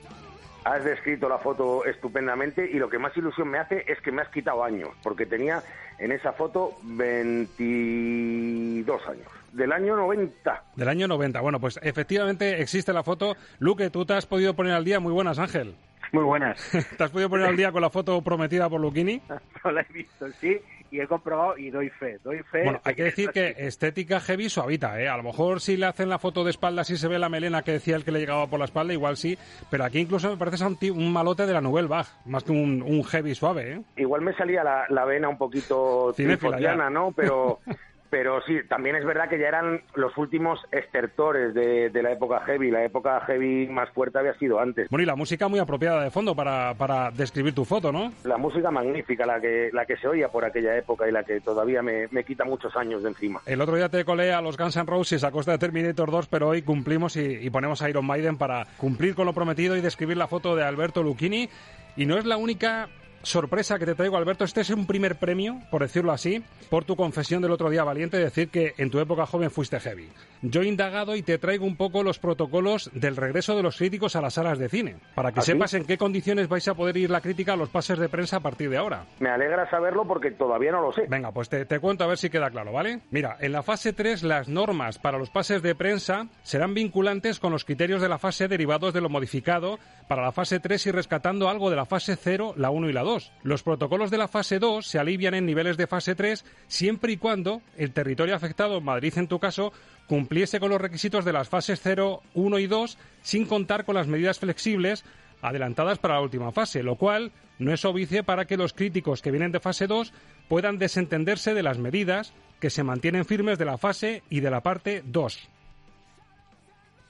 [0.64, 4.22] Has descrito la foto estupendamente y lo que más ilusión me hace es que me
[4.22, 5.62] has quitado años, porque tenía
[5.98, 9.26] en esa foto 22 años.
[9.52, 10.64] Del año 90.
[10.76, 11.40] Del año 90.
[11.40, 13.36] Bueno, pues efectivamente existe la foto.
[13.60, 15.00] Luque, tú te has podido poner al día.
[15.00, 15.74] Muy buenas, Ángel.
[16.12, 16.58] Muy buenas.
[16.96, 19.20] ¿Te has podido poner al día con la foto prometida por Luquini?
[19.64, 20.60] no la he visto, sí.
[20.90, 22.64] y he comprobado y doy fe, doy fe.
[22.64, 25.08] Bueno, hay que decir que estética heavy suavita, ¿eh?
[25.08, 27.62] A lo mejor si le hacen la foto de espalda si se ve la melena
[27.62, 29.38] que decía el que le llegaba por la espalda, igual sí,
[29.70, 33.04] pero aquí incluso me parece un, malote de la Nouvelle Bach, más que un, un
[33.04, 33.82] heavy suave, ¿eh?
[33.96, 37.12] Igual me salía la, la vena un poquito trifotiana, ¿no?
[37.12, 37.60] Pero
[38.10, 42.70] Pero sí, también es verdad que ya eran los últimos estertores de, la época heavy.
[42.70, 44.88] La época heavy más fuerte había sido antes.
[44.88, 48.12] Bueno, y la música muy apropiada de fondo para, para describir tu foto, ¿no?
[48.24, 51.40] La música magnífica, la que, la que se oía por aquella época y la que
[51.40, 53.40] todavía me, quita muchos años de encima.
[53.46, 56.28] El otro día te colé a los Guns N' Roses a costa de Terminator 2,
[56.28, 59.80] pero hoy cumplimos y, y ponemos a Iron Maiden para cumplir con lo prometido y
[59.80, 61.48] describir la foto de Alberto Lucchini.
[61.96, 62.88] Y no es la única
[63.28, 64.44] sorpresa que te traigo, Alberto.
[64.44, 68.16] Este es un primer premio, por decirlo así, por tu confesión del otro día valiente,
[68.18, 70.08] decir que en tu época joven fuiste heavy.
[70.42, 74.16] Yo he indagado y te traigo un poco los protocolos del regreso de los críticos
[74.16, 76.96] a las salas de cine, para que ¿Ah, sepas en qué condiciones vais a poder
[76.96, 79.04] ir la crítica a los pases de prensa a partir de ahora.
[79.20, 81.06] Me alegra saberlo porque todavía no lo sé.
[81.08, 83.00] Venga, pues te, te cuento a ver si queda claro, ¿vale?
[83.10, 87.52] Mira, en la fase 3 las normas para los pases de prensa serán vinculantes con
[87.52, 91.48] los criterios de la fase derivados de lo modificado para la fase 3 y rescatando
[91.48, 93.17] algo de la fase 0, la 1 y la 2.
[93.42, 97.16] Los protocolos de la fase 2 se alivian en niveles de fase 3 siempre y
[97.16, 99.72] cuando el territorio afectado, Madrid en tu caso,
[100.06, 104.06] cumpliese con los requisitos de las fases 0, 1 y 2 sin contar con las
[104.06, 105.04] medidas flexibles
[105.42, 109.30] adelantadas para la última fase, lo cual no es obvio para que los críticos que
[109.30, 110.12] vienen de fase 2
[110.48, 114.62] puedan desentenderse de las medidas que se mantienen firmes de la fase y de la
[114.62, 115.48] parte 2.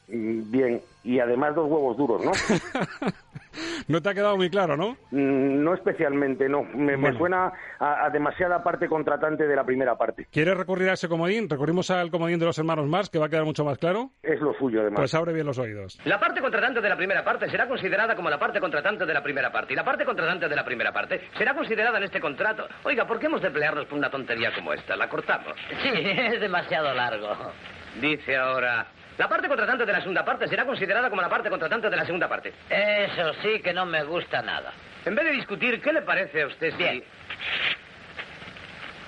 [0.08, 2.32] Mm, bien, y además dos huevos duros, ¿no?
[3.88, 4.92] no te ha quedado muy claro, ¿no?
[5.10, 6.62] Mm, no especialmente, no.
[6.62, 10.26] Me, suena a, demasiada parte contratante de la primera parte.
[10.30, 11.48] ¿Quieres recurrir a ese comodín?
[11.48, 14.10] ¿Recurrimos al comodín de los hermanos Mars, que va a quedar mucho más claro?
[14.22, 15.00] Es lo suyo, además.
[15.00, 16.00] Pues abre bien los oídos.
[16.06, 19.22] La parte contratante de la primera parte será considerada como la parte contratante de la
[19.22, 19.74] primera parte.
[19.74, 22.66] Y la parte contratante de la primera parte será considerada en este contrato.
[22.84, 24.96] Oiga, ¿por qué hemos de pelearnos por una tontería como esta?
[24.96, 25.54] ¿La cortamos?
[25.82, 27.28] Sí, es demasiado largo.
[28.00, 28.86] Dice ahora,
[29.18, 32.06] la parte contratante de la segunda parte será considerada como la parte contratante de la
[32.06, 32.52] segunda parte.
[32.70, 34.72] Eso sí que no me gusta nada.
[35.04, 37.02] En vez de discutir, ¿qué le parece a usted si...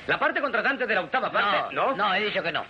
[0.08, 1.74] La parte contratante de la octava parte...
[1.74, 2.64] No, no, he dicho que no.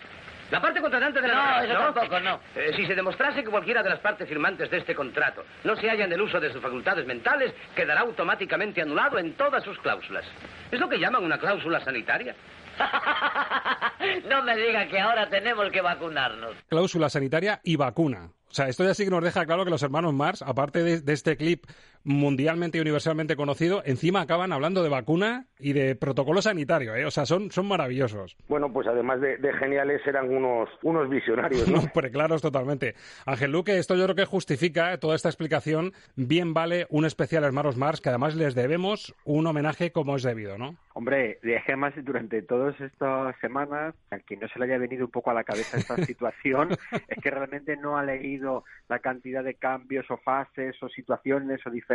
[0.51, 1.35] La parte contratante de la...
[1.35, 2.41] No, eso tampoco, no.
[2.57, 5.89] Eh, si se demostrase que cualquiera de las partes firmantes de este contrato no se
[5.89, 10.25] hallan del uso de sus facultades mentales, quedará automáticamente anulado en todas sus cláusulas.
[10.71, 12.35] Es lo que llaman una cláusula sanitaria.
[14.29, 16.57] no me diga que ahora tenemos que vacunarnos.
[16.69, 18.31] Cláusula sanitaria y vacuna.
[18.51, 21.13] O sea, esto ya sí que nos deja claro que los hermanos Mars, aparte de,
[21.13, 21.67] este clip
[22.05, 27.05] mundialmente y universalmente conocido, encima acaban hablando de vacuna y de protocolo sanitario, ¿eh?
[27.05, 28.37] O sea, son, son maravillosos.
[28.49, 31.83] Bueno, pues además de, geniales eran unos, unos visionarios, ¿no?
[31.95, 32.95] no claros totalmente.
[33.27, 35.93] Ángel Luque, esto yo creo que justifica toda esta explicación.
[36.17, 40.57] Bien vale un especial Hermanos Mars, que además les debemos un homenaje como es debido,
[40.57, 40.77] ¿no?
[40.95, 45.31] Hombre, además durante todas estas semanas, a quien no se le haya venido un poco
[45.31, 46.71] a la cabeza esta situación,
[47.09, 51.71] es que realmente no ha leído la cantidad de cambios o fases o situaciones o
[51.71, 51.90] diferencias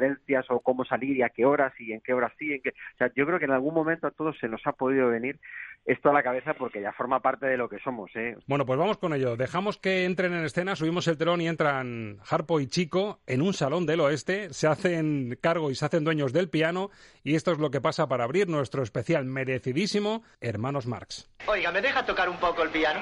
[0.49, 2.53] o cómo salir y a qué horas y en qué horas sí.
[2.53, 2.69] En qué...
[2.69, 5.39] O sea, yo creo que en algún momento a todos se nos ha podido venir
[5.85, 8.09] esto a la cabeza porque ya forma parte de lo que somos.
[8.15, 8.35] ¿eh?
[8.47, 9.37] Bueno, pues vamos con ello.
[9.37, 13.53] Dejamos que entren en escena, subimos el telón y entran Harpo y Chico en un
[13.53, 16.89] salón del oeste, se hacen cargo y se hacen dueños del piano
[17.23, 21.29] y esto es lo que pasa para abrir nuestro especial merecidísimo Hermanos Marx.
[21.47, 22.99] Oiga, ¿me deja tocar un poco el piano?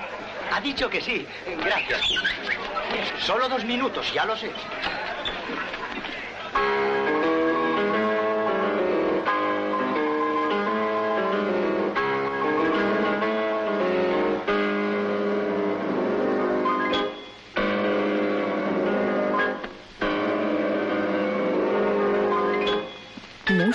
[0.51, 1.25] Ha dicho que sí.
[1.63, 2.01] Gracias.
[3.19, 4.51] Solo dos minutos, ya lo sé.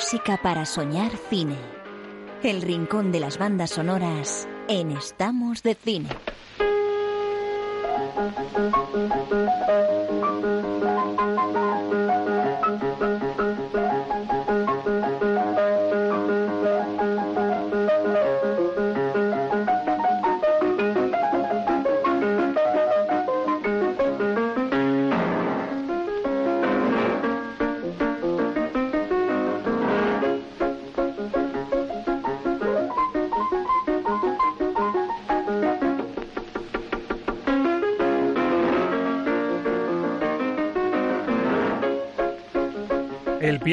[0.00, 1.56] Música para soñar cine.
[2.42, 6.08] El rincón de las bandas sonoras en Estamos de Cine.
[12.68, 13.17] El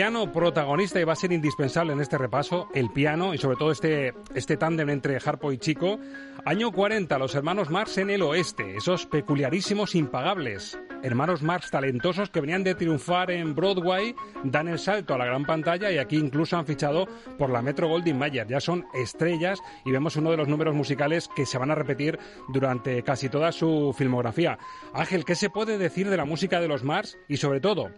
[0.06, 3.72] piano protagonista y va a ser indispensable en este repaso, el piano y sobre todo
[3.72, 5.98] este, este tándem entre Harpo y Chico.
[6.46, 10.78] Año 40, los hermanos Marx en el oeste, esos peculiarísimos impagables.
[11.02, 14.14] hermanos Marx talentosos que venían de triunfar en Broadway,
[14.44, 17.08] dan el salto a la gran pantalla y aquí incluso han fichado
[17.40, 18.46] por la Metro Goldwyn Mayer.
[18.46, 22.20] Ya son estrellas y vemos uno de los números musicales que se van a repetir
[22.50, 24.60] durante casi toda su filmografía.
[24.94, 27.90] Ángel, ¿qué se puede decir de la música de los Mars y sobre todo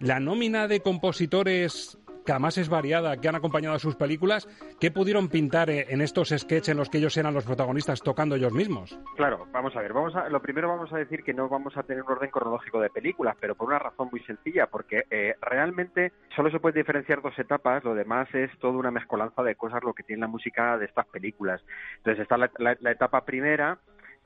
[0.00, 4.46] la nómina de compositores que además es variada, que han acompañado a sus películas,
[4.78, 8.36] ¿qué pudieron pintar eh, en estos sketches en los que ellos eran los protagonistas tocando
[8.36, 8.98] ellos mismos?
[9.16, 11.82] Claro, vamos a ver, vamos a, lo primero vamos a decir que no vamos a
[11.82, 16.12] tener un orden cronológico de películas, pero por una razón muy sencilla, porque eh, realmente
[16.34, 19.94] solo se puede diferenciar dos etapas, lo demás es toda una mezcolanza de cosas lo
[19.94, 21.62] que tiene la música de estas películas.
[21.98, 23.78] Entonces está la, etapa primera,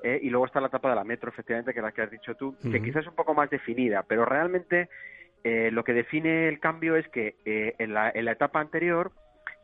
[0.02, 2.10] eh, y luego está la etapa de la metro, efectivamente, que es la que has
[2.10, 4.88] dicho tú, que quizás es un poco más definida, pero realmente
[5.44, 9.12] eh, lo que define el cambio es que eh, en, la, etapa anterior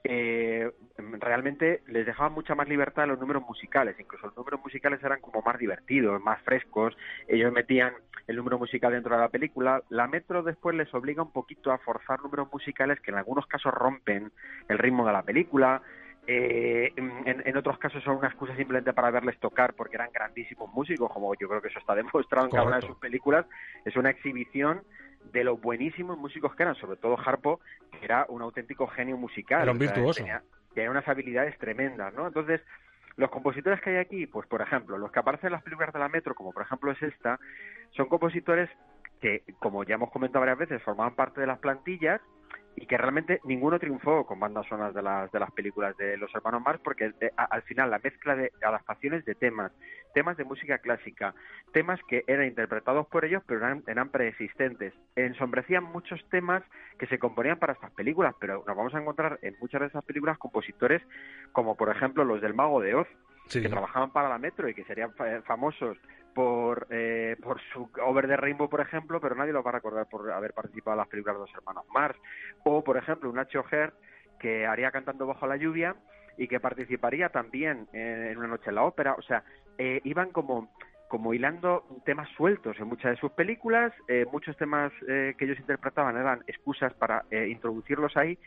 [0.04, 5.02] eh, realmente les dejaban mucha más libertad a los números musicales, incluso los números musicales
[5.02, 6.94] eran como más divertidos, más frescos,
[7.26, 7.94] ellos metían
[8.26, 11.78] el número musical dentro de la película, la Metro después les obliga un poquito a
[11.78, 14.30] forzar números musicales que en algunos casos rompen
[14.68, 15.80] el ritmo de la película,
[16.26, 21.34] en, otros casos son una excusa simplemente para verles tocar porque eran grandísimos músicos, como
[21.34, 23.46] yo creo que eso está demostrado en cada una de sus películas.
[23.84, 24.82] Es una exhibición
[25.32, 27.60] de los buenísimos músicos que eran, sobre todo Harpo,
[27.92, 29.62] que era un auténtico genio musical.
[29.62, 30.24] Era un virtuoso.
[30.74, 32.26] Tenía, unas habilidades tremendas, ¿no?
[32.26, 32.60] Entonces,
[33.16, 35.98] los compositores que hay aquí, pues por ejemplo, los que aparecen en las películas de
[35.98, 37.38] la Metro, como por ejemplo es esta,
[37.90, 38.70] son compositores
[39.20, 42.20] que, como ya hemos comentado varias veces, formaban parte de las plantillas
[42.76, 46.34] y que realmente ninguno triunfó con bandas sonoras de las, de las películas de los
[46.34, 49.72] hermanos Marx porque eh, al final la mezcla de adaptaciones de temas,
[50.14, 51.34] temas de música clásica,
[51.72, 56.62] temas que eran interpretados por ellos pero eran, eran preexistentes, ensombrecían muchos temas
[56.98, 60.04] que se componían para estas películas, pero nos vamos a encontrar en muchas de esas
[60.04, 61.02] películas compositores
[61.52, 63.08] como por ejemplo los del Mago de Oz,
[63.48, 65.12] que trabajaban para la Metro y que serían
[65.44, 65.98] famosos
[66.34, 70.08] por, eh, por su Over the Rainbow, por ejemplo, pero nadie lo va a recordar
[70.08, 72.18] por haber participado en las películas de los hermanos Mars.
[72.64, 73.94] O, por ejemplo, un Nacho Hert
[74.38, 75.96] que haría Cantando bajo la lluvia
[76.36, 79.14] y que participaría también en, Una noche en la ópera.
[79.14, 79.44] O sea,
[79.78, 80.72] eh, iban como
[81.08, 86.16] como hilando temas sueltos en muchas de sus películas, eh, muchos temas que ellos interpretaban
[86.16, 88.38] eran excusas para introducirlos ahí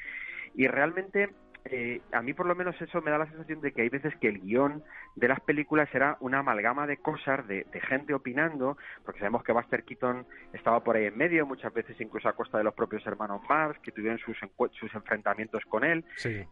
[0.56, 1.30] y realmente
[1.66, 4.14] eh, a mí por lo menos eso me da la sensación de que hay veces
[4.18, 4.84] que el guion
[5.16, 9.84] de las películas era una amalgama de cosas, de, gente opinando, porque sabemos que Buster
[9.84, 13.42] Keaton estaba por ahí en medio, muchas veces incluso a costa de los propios hermanos
[13.48, 14.38] Marx, que tuvieron sus,
[14.72, 16.04] sus enfrentamientos con él,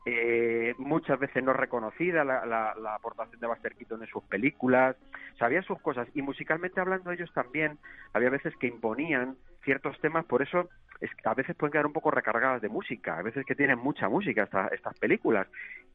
[0.05, 4.95] eh, muchas veces no reconocida la, aportación de Buster Keaton en sus películas,
[5.37, 7.79] sabía sus cosas, y musicalmente hablando ellos también,
[8.13, 10.69] había veces que imponían ciertos temas, por eso
[10.99, 14.07] es a veces pueden quedar un poco recargadas de música, a veces que tienen mucha
[14.07, 15.47] música estas películas.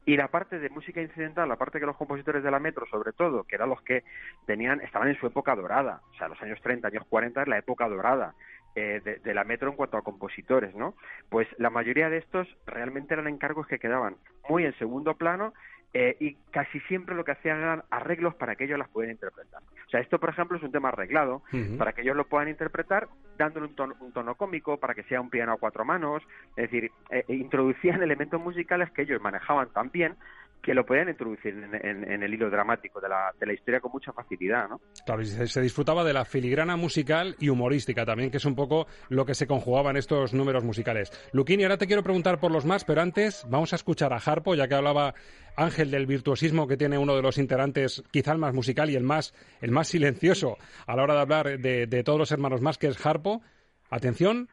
[0.05, 3.13] Y la parte de música incidental, la parte que los compositores de la Metro, sobre
[3.13, 4.03] todo, que eran los que
[4.45, 7.57] tenían, estaban en su época dorada, o sea, los años 30, años 40 es la
[7.57, 8.35] época dorada.
[8.75, 10.93] Eh, de, de, la Metro en cuanto a compositores, ¿no?
[11.29, 15.55] Pues la mayoría de estos realmente eran encargos que quedaban muy en segundo plano
[15.93, 19.61] eh, y casi siempre lo que hacían eran arreglos para que ellos las pudieran interpretar.
[19.87, 21.41] O sea, esto, por ejemplo, es un tema arreglado
[21.77, 25.21] para que ellos lo puedan interpretar dándole un tono, un tono, cómico, para que sea
[25.21, 26.23] un piano a cuatro manos,
[26.55, 30.15] es decir, eh, introducían elementos musicales que ellos manejaban tan bien
[30.61, 34.11] que lo podían introducir en, el hilo dramático de la, de la, historia con mucha
[34.11, 34.81] facilidad, ¿no?
[35.05, 39.25] Claro, se, disfrutaba de la filigrana musical y humorística también, que es un poco lo
[39.25, 41.11] que se conjugaba en estos números musicales.
[41.31, 44.55] Luquini, ahora te quiero preguntar por los más, pero antes vamos a escuchar a Harpo,
[44.55, 45.13] ya que hablaba
[45.55, 49.03] Ángel del virtuosismo que tiene uno de los integrantes, quizá el más musical y el
[49.03, 52.77] más, el más silencioso a la hora de hablar de, de todos los hermanos más,
[52.77, 53.41] que es Harpo.
[53.89, 54.49] Atención,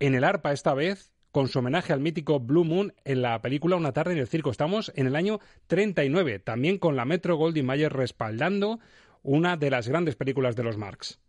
[0.00, 3.76] en el arpa esta vez con su homenaje al mítico Blue Moon en la película
[3.76, 4.50] Una tarde en el circo.
[4.50, 8.80] Estamos en el año 39, también con la Metro Goldwyn Mayer respaldando
[9.22, 11.20] una de las grandes películas de los Marx.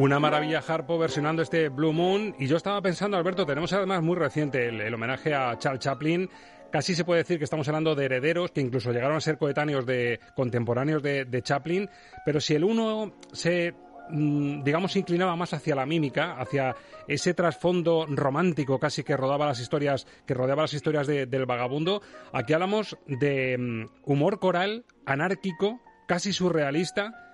[0.00, 2.34] Una maravilla Harpo versionando este Blue Moon.
[2.38, 6.30] Y yo estaba pensando, Alberto, tenemos además muy reciente el, homenaje a Charles Chaplin,
[6.72, 9.84] casi se puede decir que estamos hablando de herederos que incluso llegaron a ser coetáneos
[9.84, 11.90] de contemporáneos de, de Chaplin,
[12.24, 13.74] pero si el uno se
[14.08, 16.74] mm, digamos, inclinaba más hacia la mímica, hacia
[17.06, 22.00] ese trasfondo romántico casi que rodaba las historias, que rodeaba las historias de- del vagabundo.
[22.32, 27.26] Aquí hablamos de mm, humor coral, anárquico, casi surrealista,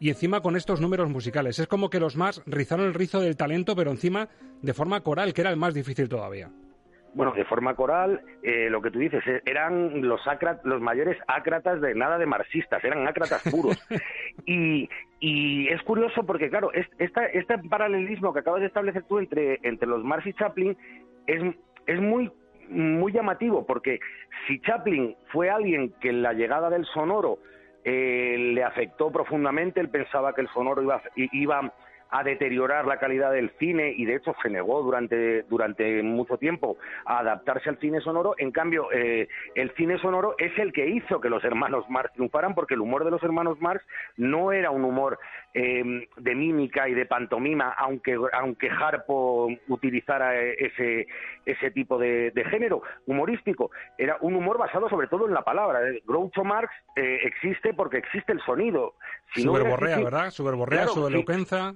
[0.00, 1.58] y encima con estos números musicales.
[1.58, 4.28] Es como que los más rizaron el rizo del talento, pero encima
[4.62, 6.50] de forma coral, que era el más difícil todavía.
[7.14, 11.16] Bueno, de forma coral, eh, lo que tú dices, eh, eran los, acra- los mayores
[11.28, 13.78] ácratas de nada de marxistas, eran ácratas puros.
[14.46, 14.88] y,
[15.20, 19.60] y es curioso porque, claro, es- esta- este paralelismo que acabas de establecer tú entre,
[19.62, 20.76] entre los Marx y Chaplin
[21.28, 21.40] es,
[21.86, 22.30] es muy
[22.70, 24.00] muy llamativo porque
[24.48, 27.38] si Chaplin fue alguien que en la llegada del sonoro
[27.84, 31.72] eh, le afectó profundamente, él pensaba que el sonoro iba, iba
[32.16, 36.76] a deteriorar la calidad del cine y de hecho se negó durante, durante mucho tiempo
[37.06, 38.34] a adaptarse al cine sonoro.
[38.38, 42.54] En cambio, eh, el cine sonoro es el que hizo que los hermanos Marx triunfaran
[42.54, 43.84] porque el humor de los hermanos Marx
[44.16, 45.18] no era un humor
[45.54, 51.06] eh, de mímica y de pantomima, aunque, aunque Harpo utilizara eh, ese,
[51.46, 53.72] ese tipo de, de género humorístico.
[53.98, 55.80] Era un humor basado sobre todo en la palabra.
[56.06, 58.94] Groucho Marx eh, existe porque existe el sonido.
[59.34, 60.30] su hubiera verborrea, existido- ¿verdad?
[60.30, 61.74] Su verborrea, Claro, elocuencia,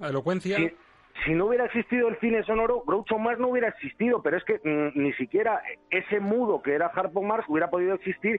[0.58, 4.44] Si, si no hubiera existido el cine sonoro, Groucho Marx no hubiera existido, pero es
[4.44, 5.60] que mm, ni siquiera
[5.90, 8.38] ese mudo que era Harpo Marx hubiera podido existir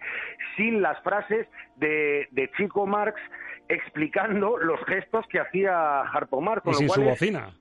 [0.56, 3.20] sin las frases de, de Chico Marx
[3.68, 6.62] explicando los gestos que hacía Harpo Marx.
[6.64, 7.54] y con lo sin cual su es- bocina.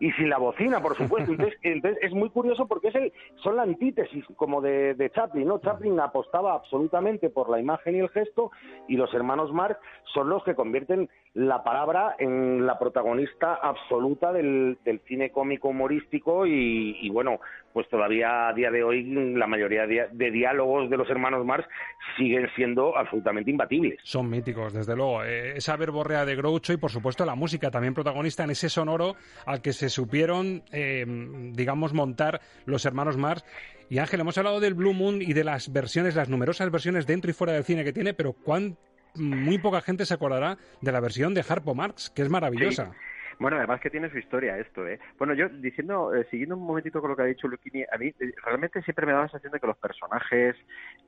[0.00, 1.30] y sin la bocina, por supuesto.
[1.32, 3.12] Entonces, entonces es muy curioso porque es el,
[3.42, 5.58] son la antítesis como de, de Chaplin, ¿no?
[5.58, 8.50] Chaplin apostaba absolutamente por la imagen y el gesto
[8.88, 9.78] y los hermanos Marx
[10.14, 16.44] son los que convierten la palabra en la protagonista absoluta del, del cine cómico humorístico
[16.44, 17.38] y, y, bueno,
[17.72, 21.68] pues todavía a día de hoy la mayoría de, diálogos de los hermanos Marx
[22.16, 24.00] siguen siendo absolutamente imbatibles.
[24.02, 25.22] Son míticos, desde luego.
[25.22, 29.14] Eh, esa verborrea de Groucho y, por supuesto, la música también protagonista en ese sonoro
[29.46, 31.06] al que se supieron, eh,
[31.52, 33.44] digamos, montar los hermanos Marx.
[33.88, 37.30] Y Ángel, hemos hablado del Blue Moon y de las versiones, las numerosas versiones dentro
[37.30, 38.76] y fuera del cine que tiene, pero cuán
[39.14, 42.92] muy poca gente se acordará de la versión de Harpo Marx, que es maravillosa.
[43.40, 45.00] Bueno, además que tiene su historia esto, ¿eh?
[45.18, 48.08] Bueno, yo diciendo, eh, siguiendo un momentito con lo que ha dicho Luquini, a mí
[48.20, 50.56] eh, realmente siempre me da la sensación de que los personajes,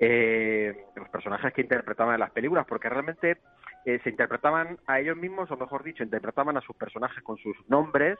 [0.01, 3.37] eh, los personajes que interpretaban en las películas, porque realmente
[3.85, 7.57] eh, se interpretaban a ellos mismos, o mejor dicho, interpretaban a sus personajes con sus
[7.68, 8.18] nombres,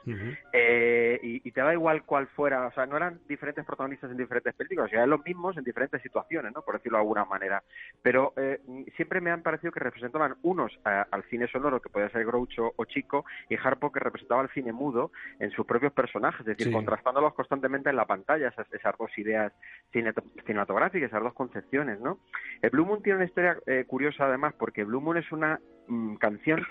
[0.51, 4.17] eh, y, y te da igual cuál fuera, o sea, no eran diferentes protagonistas en
[4.17, 6.61] diferentes películas, eran los mismos en diferentes situaciones, ¿no?
[6.61, 7.63] Por decirlo de alguna manera.
[8.01, 8.59] Pero eh,
[8.95, 12.73] siempre me han parecido que representaban unos a- al cine sonoro, que podía ser Groucho
[12.75, 16.67] o Chico, y Harpo que representaba al cine mudo en sus propios personajes, es decir,
[16.67, 16.73] Sí.
[16.73, 19.53] contrastándolos constantemente en la pantalla, esas, esas dos ideas
[19.91, 22.19] cinematográficas, esas dos concepciones, ¿no?
[22.61, 26.15] El Blue Moon tiene una historia eh, curiosa además, porque Blue Moon es una mm,
[26.15, 26.65] canción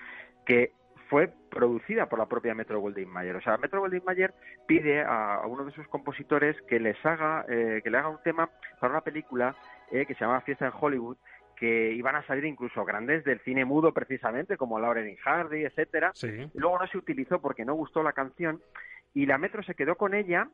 [0.46, 0.72] que
[1.08, 3.36] fue producida por la propia Metro Goldwyn Mayer.
[3.36, 4.32] O sea, Metro Goldwyn Mayer
[4.66, 8.22] pide a, a uno de sus compositores que les haga, eh, que le haga un
[8.24, 8.48] tema
[8.80, 9.54] para una película
[9.90, 11.18] eh, que se llama Fiesta en Hollywood,
[11.62, 16.10] que iban a salir incluso grandes del cine mudo precisamente, como Lauren Hardy, etcétera.
[16.12, 16.50] Sí.
[16.54, 18.60] Luego no se utilizó porque no gustó la canción
[19.14, 20.48] y la Metro se quedó con ella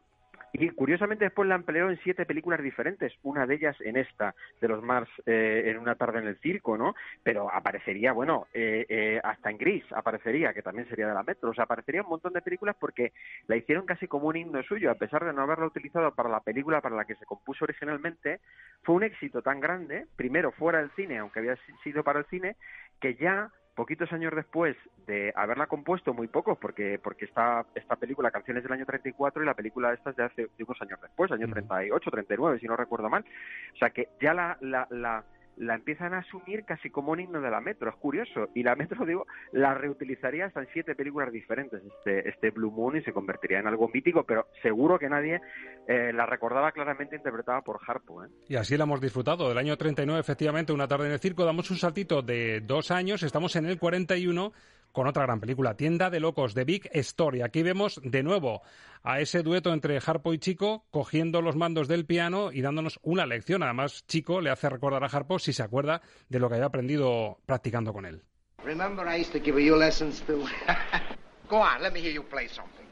[0.53, 4.69] y curiosamente después la empleó en siete películas diferentes, una de ellas en esta, de
[4.69, 6.95] los Mars eh, en una tarde en el circo, ¿no?
[7.23, 11.51] Pero aparecería, bueno, eh, eh, hasta en Gris aparecería, que también sería de la Metro,
[11.51, 13.13] o sea, aparecería un montón de películas porque
[13.47, 16.41] la hicieron casi como un himno suyo, a pesar de no haberla utilizado para la
[16.41, 18.41] película para la que se compuso originalmente,
[18.83, 22.27] fue un éxito tan grande, primero fuera del cine, aunque había si- sido para el
[22.27, 22.57] cine,
[23.01, 24.77] que ya poquitos años después
[25.07, 29.47] de haberla compuesto, muy pocos, porque porque esta, esta película, Canciones del año 34, y
[29.47, 32.75] la película esta es de hace de unos años después, año 38, 39, si no
[32.75, 33.25] recuerdo mal.
[33.73, 35.23] O sea que ya la, la, la,
[35.59, 38.49] la empiezan a asumir casi como un himno de la Metro, es curioso.
[38.55, 42.97] Y la Metro, digo, la reutilizaría hasta en siete películas diferentes, este, este Blue Moon,
[42.97, 45.41] y se convertiría en algo mítico, pero seguro que nadie
[45.87, 48.25] eh, la recordaba claramente interpretada por Harpo.
[48.25, 48.29] ¿eh?
[48.49, 49.49] Y así la hemos disfrutado.
[49.49, 51.45] Del año 39, efectivamente, una tarde en el circo.
[51.45, 53.23] Damos un saltito de dos años.
[53.23, 54.53] Estamos en el 41
[54.93, 57.43] con otra gran película, Tienda de Locos, de Big Story.
[57.43, 58.63] Aquí vemos de nuevo
[59.03, 63.27] a ese dueto entre Harpo y Chico cogiendo los mandos del piano y dándonos una
[63.27, 63.63] lección.
[63.63, 67.39] Además, Chico le hace recordar a Harpo si se acuerda de lo que había aprendido
[67.47, 68.23] practicando con él.
[68.65, 70.45] Remember I used to give you lessons too?
[71.49, 72.87] Go on, let me hear you play something.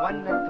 [0.00, 0.48] One and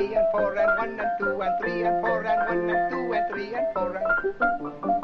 [0.00, 3.12] three and four and one and two and three and four and one and two
[3.12, 4.99] and three and four and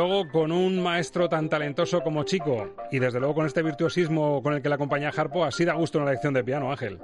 [0.00, 4.54] luego, con un maestro tan talentoso como Chico y desde luego con este virtuosismo con
[4.54, 6.98] el que la acompaña Harpo, así da gusto una lección de piano, Ángel.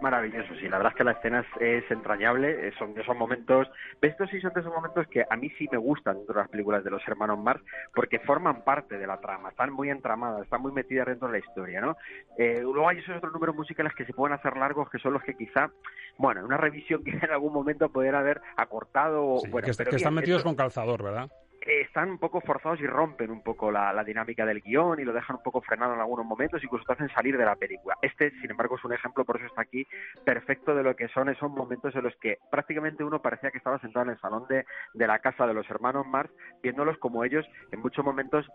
[0.00, 3.68] Maravilloso, sí, la verdad es que la escena es, entrañable, eh, son de esos momentos,
[4.00, 6.48] estos sí son de esos momentos que a mí sí me gustan dentro de las
[6.48, 7.62] películas de los hermanos Marx,
[7.94, 11.38] porque forman parte de la trama, están muy entramadas, están muy metidas dentro de la
[11.38, 11.96] historia, ¿no?
[12.36, 15.22] Eh, luego hay esos otros números musicales que se pueden hacer largos, que son los
[15.22, 15.70] que quizá,
[16.16, 19.36] bueno, una revisión que en algún momento pudiera haber acortado...
[19.50, 21.30] bueno, que, que están metidos con calzador, ¿verdad?
[21.60, 25.36] Están un poco forzados y rompen un poco la, dinámica del guion y lo dejan
[25.36, 27.96] un poco frenado en algunos momentos, incluso te hacen salir de la película.
[28.02, 29.86] Este, sin embargo, es un ejemplo, por eso está aquí,
[30.24, 33.78] perfecto de lo que son esos momentos en los que prácticamente uno parecía que estaba
[33.78, 36.32] sentado en el salón de, de la casa de los hermanos Marx,
[36.62, 38.46] viéndolos como ellos en muchos momentos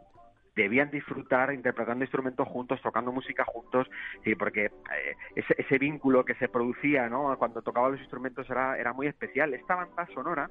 [0.55, 3.89] debían disfrutar interpretando instrumentos juntos, tocando música juntos,
[4.23, 7.37] sí, porque eh, ese, ese, vínculo que se producía ¿no?
[7.37, 9.53] cuando tocaban los instrumentos era, era muy especial.
[9.53, 10.49] Esta banda sonora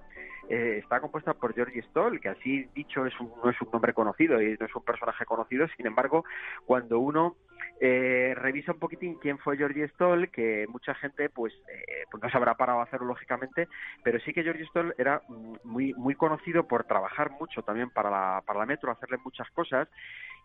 [0.48, 4.40] eh, está compuesta por Georgie Stoll, que así dicho es no es un nombre conocido
[4.42, 6.24] y no es un personaje conocido, sin embargo,
[6.66, 7.36] cuando uno
[7.80, 12.30] eh, revisa un poquitín quién fue Georgie Stoll, que mucha gente pues, eh, pues no
[12.30, 13.68] se habrá parado a hacerlo lógicamente,
[14.02, 18.10] pero sí que Georgie Stoll era mm, muy, muy conocido por trabajar mucho también para
[18.10, 19.88] la, para la Metro, hacerle muchas cosas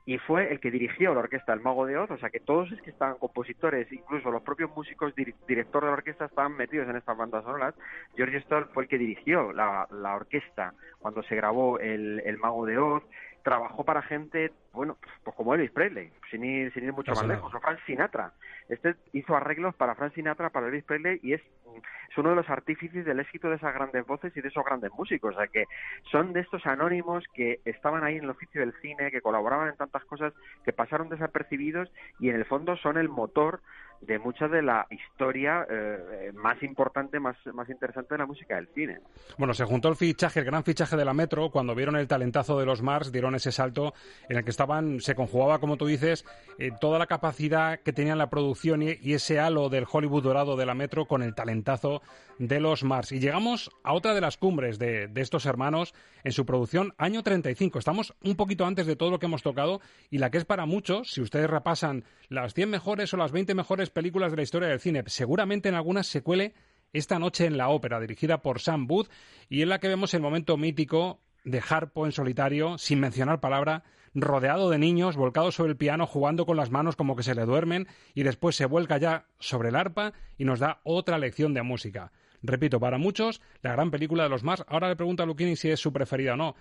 [0.06, 2.72] y fue el que dirigió la orquesta El Mago de Oz, o sea que todos
[2.72, 6.95] es que estaban compositores, incluso los propios músicos, director de la orquesta, estaban metidos en
[6.95, 7.76] estas bandas sonoras.
[8.16, 13.04] George Stoll fue el que dirigió la, orquesta cuando se grabó el Mago de Oz,
[13.44, 17.54] trabajó para gente, bueno, pues como Elvis Presley, sin ir, sin ir mucho más lejos,
[17.54, 18.34] o Frank Sinatra.
[18.68, 22.50] Este hizo arreglos para Frank Sinatra, para Elvis Presley, y es, es uno de los
[22.50, 25.36] artífices del éxito de esas grandes voces y de esos grandes músicos.
[25.36, 25.66] O sea, que
[26.12, 29.78] son de estos anónimos que estaban ahí en el oficio del cine, que colaboraban en
[29.78, 30.34] tantas cosas,
[30.64, 33.62] que pasaron desapercibidos y en el fondo son el motor
[34.02, 38.68] de mucha de la historia eh, más importante, más, más interesante de la música del
[38.74, 39.00] cine.
[39.38, 42.60] Bueno, se juntó el fichaje, el gran fichaje de la Metro, cuando vieron el talentazo
[42.60, 43.93] de los Mars, dieron ese salto
[44.30, 46.26] en el que estaban, se conjugaba, como tú dices,
[46.58, 50.56] eh, toda la capacidad que tenían la producción y, y, ese halo del Hollywood dorado
[50.56, 52.02] de la Metro con el talentazo
[52.40, 53.12] de los Mars.
[53.12, 57.22] Y llegamos a otra de las cumbres de, de estos hermanos en su producción, año
[57.22, 57.78] 35.
[57.78, 60.66] Estamos un poquito antes de todo lo que hemos tocado y la que es para
[60.66, 64.70] muchos, si ustedes repasan las 100 mejores o las 20 mejores películas de la historia
[64.70, 65.04] del cine.
[65.06, 66.54] Seguramente en algunas se cuele
[66.94, 69.10] esta noche en la ópera, dirigida por Sam Booth,
[69.50, 73.84] y en la que vemos el momento mítico de Harpo en solitario, sin mencionar palabra,
[74.14, 77.46] rodeado de niños, volcado sobre el piano, jugando con las manos como que se le
[77.46, 81.62] duermen, y después se vuelca ya sobre el arpa y nos da otra lección de
[81.62, 82.12] música.
[82.42, 84.64] Repito, para muchos, la gran película de los más.
[84.68, 86.56] Ahora le pregunto a Luquini si es su preferida o no.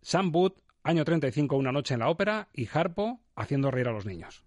[0.00, 4.06] Sam Booth, año 35, una noche en la ópera, y Harpo haciendo reír a los
[4.06, 4.44] niños.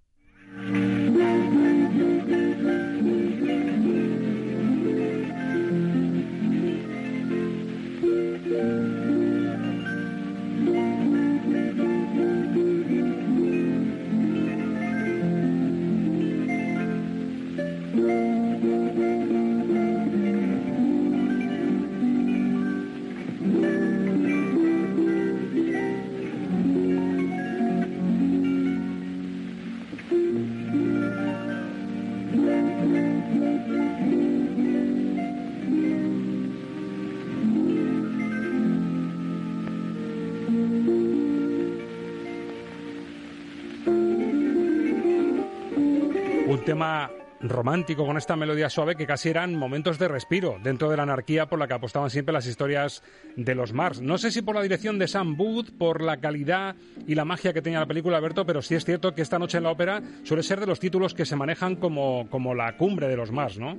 [46.68, 47.10] Tema
[47.40, 51.46] romántico con esta melodía suave que casi eran momentos de respiro dentro de la anarquía
[51.46, 53.02] por la que apostaban siempre las historias
[53.38, 54.02] de los Mars.
[54.02, 56.76] No sé si por la dirección de Sam Booth, por la calidad
[57.08, 59.60] y la magia que tenía la película, Alberto, pero sí es cierto que esta noche
[59.60, 63.08] en la ópera suele ser de los títulos que se manejan como, como la cumbre
[63.08, 63.78] de los Mars, ¿no?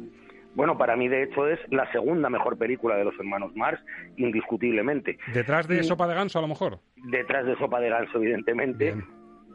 [0.54, 3.80] Bueno, para mí de hecho es la segunda mejor película de los hermanos Mars,
[4.16, 5.18] indiscutiblemente.
[5.34, 6.78] ¿Detrás de Sopa de Ganso a lo mejor?
[6.96, 8.94] Detrás de Sopa de Ganso, evidentemente.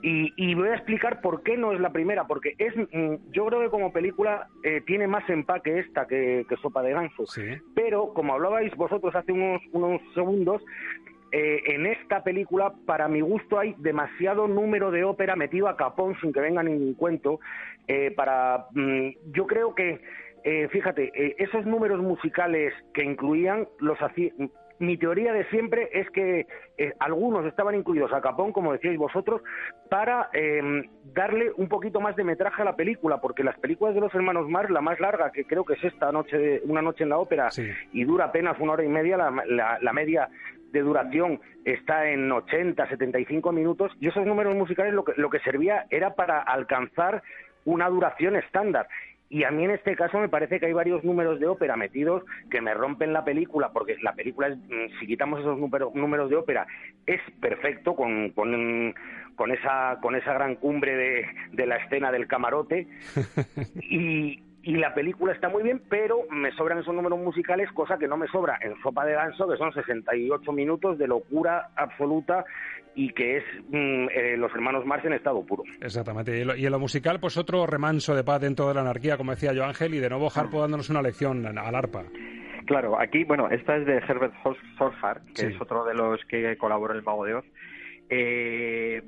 [0.05, 3.61] Y, voy a explicar por qué no es la primera, porque es, mm, yo creo
[3.61, 7.23] que como película eh, tiene más empaque esta que, Sopa de Ganso.
[7.73, 10.61] Pero, como hablabais vosotros hace unos, unos segundos,
[11.31, 16.17] eh, en esta película, para mi gusto, hay demasiado número de ópera metido a capón
[16.19, 17.39] sin que venga ningún cuento.
[17.87, 20.01] Eh, para, mm, yo creo que,
[20.69, 24.33] fíjate, esos números musicales que incluían los hacía,
[24.85, 29.41] mi teoría de siempre es que eh, algunos estaban incluidos a Capón, como decíais vosotros,
[29.89, 34.01] para em, darle un poquito más de metraje a la película, porque las películas de
[34.01, 37.03] los hermanos Marx, la más larga, que creo que es esta noche, de, una noche
[37.03, 37.49] en la ópera,
[37.91, 40.29] y dura apenas una hora y media, la, la media
[40.71, 45.39] de duración está en 80, 75 minutos, y esos números musicales lo que, lo que
[45.39, 47.23] servía era para alcanzar
[47.65, 48.87] una duración estándar.
[49.33, 52.23] Y a mí en este caso me parece que hay varios números de ópera metidos
[52.51, 56.67] que me rompen la película, porque la película, mm, si quitamos esos números de ópera,
[57.07, 58.93] es perfecto con, con,
[59.35, 62.87] con, esa, con esa gran cumbre de, de la escena del camarote.
[63.81, 68.07] y, y la película está muy bien, pero me sobran esos números musicales, cosa que
[68.07, 72.45] no me sobra en Sopa de Ganso, que son 68 minutos de locura absoluta
[72.95, 75.63] y que es mm, eh, los hermanos Marx en estado puro.
[75.81, 76.37] Exactamente.
[76.37, 79.51] Y, en lo musical, pues otro remanso de paz dentro de la anarquía, como decía
[79.51, 82.03] yo Ángel, y de nuevo Harpo dándonos una lección al arpa.
[82.65, 84.33] Claro, aquí, bueno, esta es de Herbert
[84.77, 87.45] Sorhar, que es otro de los que colaboró en El Mago de Oz.
[88.09, 89.01] Eh,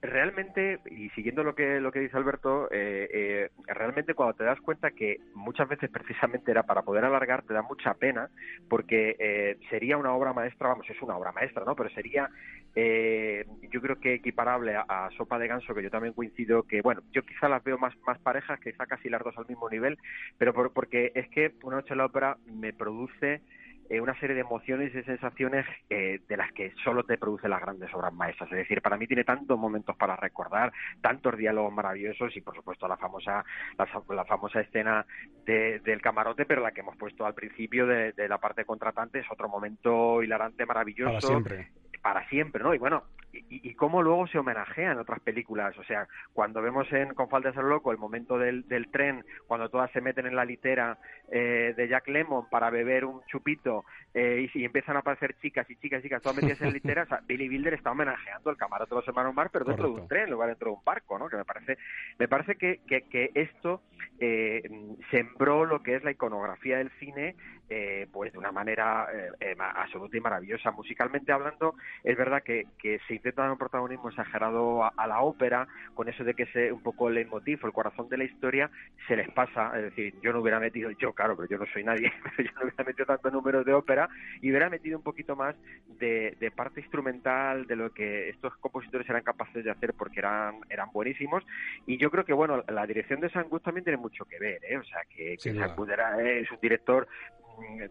[0.00, 4.60] realmente, y siguiendo lo que, lo que dice Alberto, eh, eh, realmente cuando te das
[4.60, 8.28] cuenta que muchas veces precisamente era para poder alargar, te da mucha pena,
[8.68, 11.74] porque eh, sería una obra maestra, vamos, es una obra maestra, ¿no?
[11.74, 12.30] Pero sería,
[12.76, 17.22] yo creo que equiparable a, Sopa de Ganso, que yo también coincido que, bueno, yo
[17.22, 19.98] quizá las veo más, más parejas, quizá casi las dos al mismo nivel,
[20.36, 23.42] pero porque es que Una noche en la ópera me produce
[23.88, 27.60] eh, una serie de emociones y sensaciones eh, de las que solo te producen las
[27.60, 28.50] grandes obras maestras.
[28.52, 32.86] Es decir, para mí tiene tantos momentos para recordar, tantos diálogos maravillosos y, por supuesto,
[32.86, 33.44] la famosa
[33.78, 35.06] la, famosa escena
[35.46, 39.48] del camarote, pero la que hemos puesto al principio de, la parte contratante es otro
[39.48, 41.12] momento hilarante, maravilloso.
[41.12, 41.68] Para siempre.
[42.02, 42.74] Para siempre, ¿no?
[42.74, 45.76] Y bueno, y, cómo luego se homenajea en otras películas.
[45.78, 49.24] O sea, cuando vemos en Con falta de ser loco el momento del, del tren,
[49.46, 50.98] cuando todas se meten en la litera
[51.30, 55.76] eh, de Jack Lemmon para beber un chupito eh, y, empiezan a aparecer chicas y
[55.76, 58.90] chicas y chicas todas metidas en litera, o sea, Billy Wilder está homenajeando el camarote
[58.90, 61.18] de los hermanos Mar, pero dentro de un tren, en lugar dentro de un barco,
[61.18, 61.28] ¿no?
[61.28, 61.78] Que me parece,
[62.18, 63.82] me parece que, que, que esto
[64.18, 64.62] eh,
[65.10, 67.36] sembró lo que es la iconografía del cine
[67.70, 70.70] eh, pues de una manera eh, eh, absoluta y maravillosa.
[70.70, 75.68] Musicalmente hablando, es verdad que, que se intenta dar un protagonismo exagerado a, la ópera,
[75.94, 78.70] con eso de que es un poco el leitmotiv, el corazón de la historia,
[79.06, 79.72] se les pasa.
[79.76, 82.54] Es decir, yo no hubiera metido, yo claro, pero yo no soy nadie, pero yo
[82.56, 84.08] no hubiera metido tantos números de ópera
[84.40, 85.54] y hubiera metido un poquito más
[85.98, 90.60] de, de parte instrumental, de lo que estos compositores eran capaces de hacer porque eran,
[90.70, 91.44] eran buenísimos.
[91.86, 94.78] Y yo creo que, bueno, la dirección de Sangus también tiene mucho que ver, ¿eh?
[94.78, 97.06] O sea, que, que era, es un director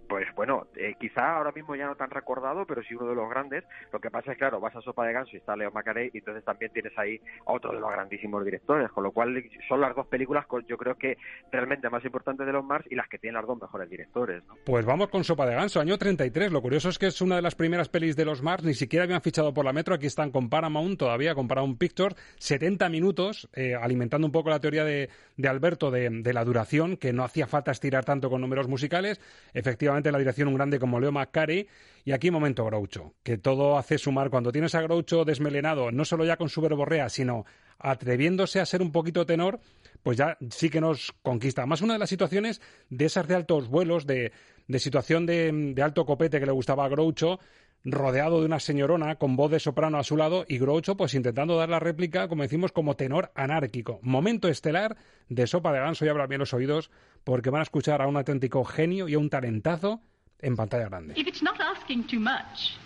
[0.08, 3.30] pues bueno, eh, quizá ahora mismo ya no tan recordado, pero sí uno de los
[3.30, 3.64] grandes.
[3.92, 6.20] Lo que pasa es, claro, vas a Sopa de Ganso y está Leo Macaré, y
[6.20, 9.96] entonces también tienes ahí a otro de los grandísimos directores, con lo cual son las
[9.96, 11.18] dos películas, yo creo que
[11.52, 14.44] realmente más importantes de los Mars y las que tienen las dos mejores directores.
[14.66, 16.52] Pues vamos con Sopa de Ganso, año 33.
[16.52, 19.04] Lo curioso es que es una de las primeras pelis de los Mars, ni siquiera
[19.04, 23.50] habían fichado por la Metro, aquí están con Paramount todavía, con Paramount Pictures, 70 minutos,
[23.54, 25.10] eh, alimentando un poco la teoría de,
[25.48, 29.20] Alberto de, de la duración, que no hacía falta estirar tanto con números musicales.
[29.58, 31.68] Efectivamente, la dirección un grande como Leo McCarey.
[32.06, 34.30] Y aquí momento Groucho, que todo hace sumar.
[34.30, 37.44] Cuando tienes a Groucho desmelenado, no solo ya con su verborrea, sino
[37.80, 39.60] atreviéndose a ser un poquito tenor,
[40.04, 41.66] pues ya sí que nos conquista.
[41.66, 44.32] Más una de las situaciones de esas de altos vuelos, de,
[44.68, 47.40] de situación de, de, alto copete que le gustaba a Groucho,
[47.84, 51.58] rodeado de una señorona con voz de soprano a su lado y Groucho pues intentando
[51.58, 54.00] dar la réplica, como decimos, como tenor anárquico.
[54.02, 54.98] Momento estelar
[55.30, 56.92] de Sopa de Ganso y abra bien los oídos
[57.24, 60.02] porque van a escuchar a un auténtico genio y a un talentazo
[60.40, 61.14] en pantalla grande.
[61.16, 62.78] If it's not asking too much,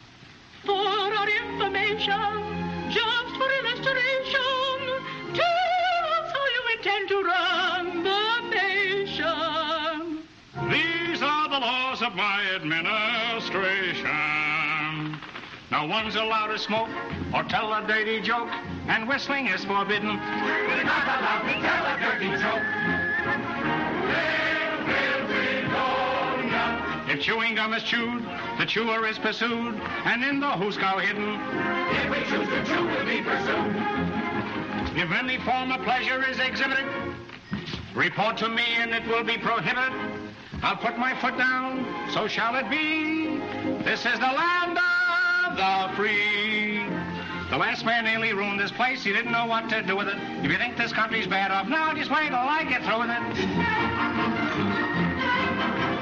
[0.66, 10.24] for our information, just for illustration, tell us how you intend to run the nation.
[10.70, 14.31] These are the laws of my administration.
[15.82, 16.90] No one's allowed to smoke
[17.34, 18.50] or tell a dirty joke,
[18.88, 20.10] and whistling is forbidden.
[20.10, 22.62] We're not allowed to tell a dirty joke.
[27.10, 28.24] If chewing gum is chewed,
[28.60, 29.74] the chewer is pursued,
[30.06, 31.40] and in the hoosgow hidden.
[31.96, 33.76] If we choose to chew, we'll be pursued.
[34.96, 36.86] If any form of pleasure is exhibited,
[37.96, 39.94] report to me and it will be prohibited.
[40.62, 43.40] I'll put my foot down, so shall it be.
[43.84, 44.91] This is the land of
[45.62, 46.82] the free.
[47.51, 49.03] The last man nearly ruined this place.
[49.03, 50.18] He didn't know what to do with it.
[50.43, 53.12] If you think this country's bad off now, just wait till I get through with
[53.12, 53.22] it.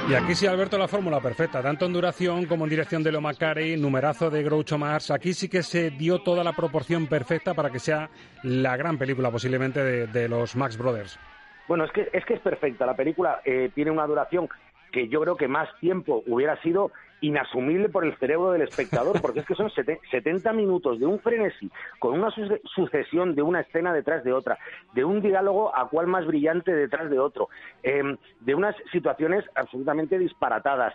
[0.09, 3.21] Y aquí sí, Alberto, la fórmula perfecta, tanto en duración como en dirección de Leo
[3.21, 5.11] Macari, numerazo de Groucho Mars.
[5.11, 8.09] Aquí sí que se dio toda la proporción perfecta para que sea
[8.41, 11.19] la gran película posiblemente de, los Max Brothers.
[11.67, 12.87] Bueno, es que es, que es perfecta.
[12.87, 14.49] La película eh, tiene una duración
[14.91, 16.91] que yo creo que más tiempo hubiera sido
[17.21, 21.69] inasumible por el cerebro del espectador, porque es que son 70 minutos de un frenesí,
[21.99, 22.31] con una
[22.75, 24.57] sucesión de una escena detrás de otra,
[24.93, 27.49] de un diálogo a cual más brillante detrás de otro,
[27.83, 30.93] em, de unas situaciones absolutamente disparatadas,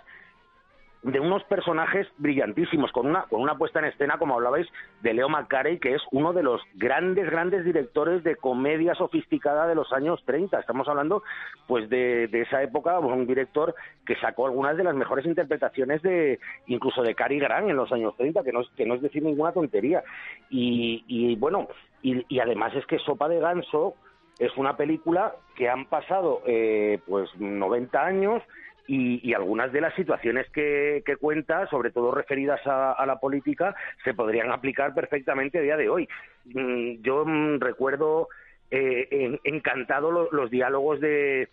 [1.05, 4.67] de unos personajes brillantísimos, con una, con una puesta en escena, como hablabais,
[5.03, 9.75] de Leo McCarey, que es uno de los grandes, grandes directores de comedia sofisticada de
[9.75, 10.59] los años 30.
[10.59, 11.23] Estamos hablando,
[11.67, 13.75] pues, de, de esa época, un director
[14.07, 18.17] que sacó algunas de las mejores interpretaciones de, incluso de Cary Grant en los años
[18.17, 20.03] 30, que no es, que no es decir ninguna tontería.
[20.49, 21.69] Y, y bueno,
[22.01, 23.95] y, y además es que Sopa de Ganso
[24.39, 28.43] es una película que han pasado, eh, pues, 90 años,
[28.87, 33.75] y, algunas de las situaciones que, cuenta, sobre todo referidas a, la política,
[34.05, 36.09] se podrían aplicar perfectamente a día de hoy.
[36.47, 38.29] Mm, yo mm, recuerdo
[38.71, 41.49] eh, encantado los diálogos de,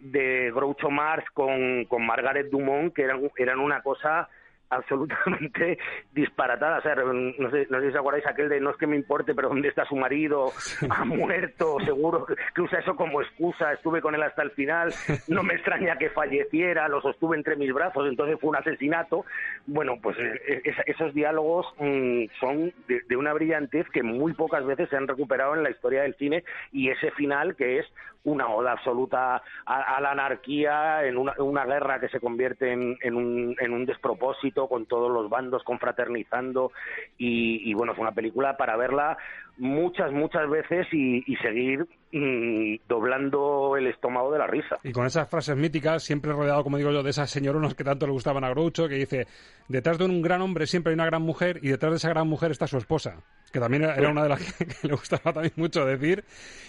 [0.00, 4.28] de Groucho Marx con, con Margaret Dumont, que eran, eran una cosa
[4.70, 5.78] absolutamente
[6.12, 6.78] disparatada.
[6.78, 8.96] O sea, no sé, no sé si os acordáis aquel de no es que me
[8.96, 10.52] importe, pero ¿dónde está su marido?
[10.88, 13.72] Ha muerto, seguro que usa eso como excusa.
[13.72, 14.92] Estuve con él hasta el final,
[15.28, 19.24] no me extraña que falleciera, lo sostuve entre mis brazos, entonces fue un asesinato.
[19.66, 24.96] Bueno, pues eh, esos diálogos mm, son de, una brillantez que muy pocas veces se
[24.96, 27.86] han recuperado en la historia del cine y ese final que es
[28.24, 33.72] una oda absoluta a, la anarquía, en una, guerra que se convierte en, un, en
[33.72, 36.72] un despropósito, con todos los bandos confraternizando.
[37.18, 39.16] Y, bueno, es una película para verla
[39.56, 44.76] muchas, muchas veces y, seguir mm, doblando el estómago de la risa.
[44.82, 48.06] Y con esas frases míticas, siempre rodeado, como digo yo, de esas señoronas que tanto
[48.06, 49.26] le gustaban a Groucho, que dice,
[49.68, 52.28] detrás de un gran hombre siempre hay una gran mujer y detrás de esa gran
[52.28, 55.84] mujer está su esposa que también era una de las que, le gustaba también mucho
[55.84, 56.24] decir.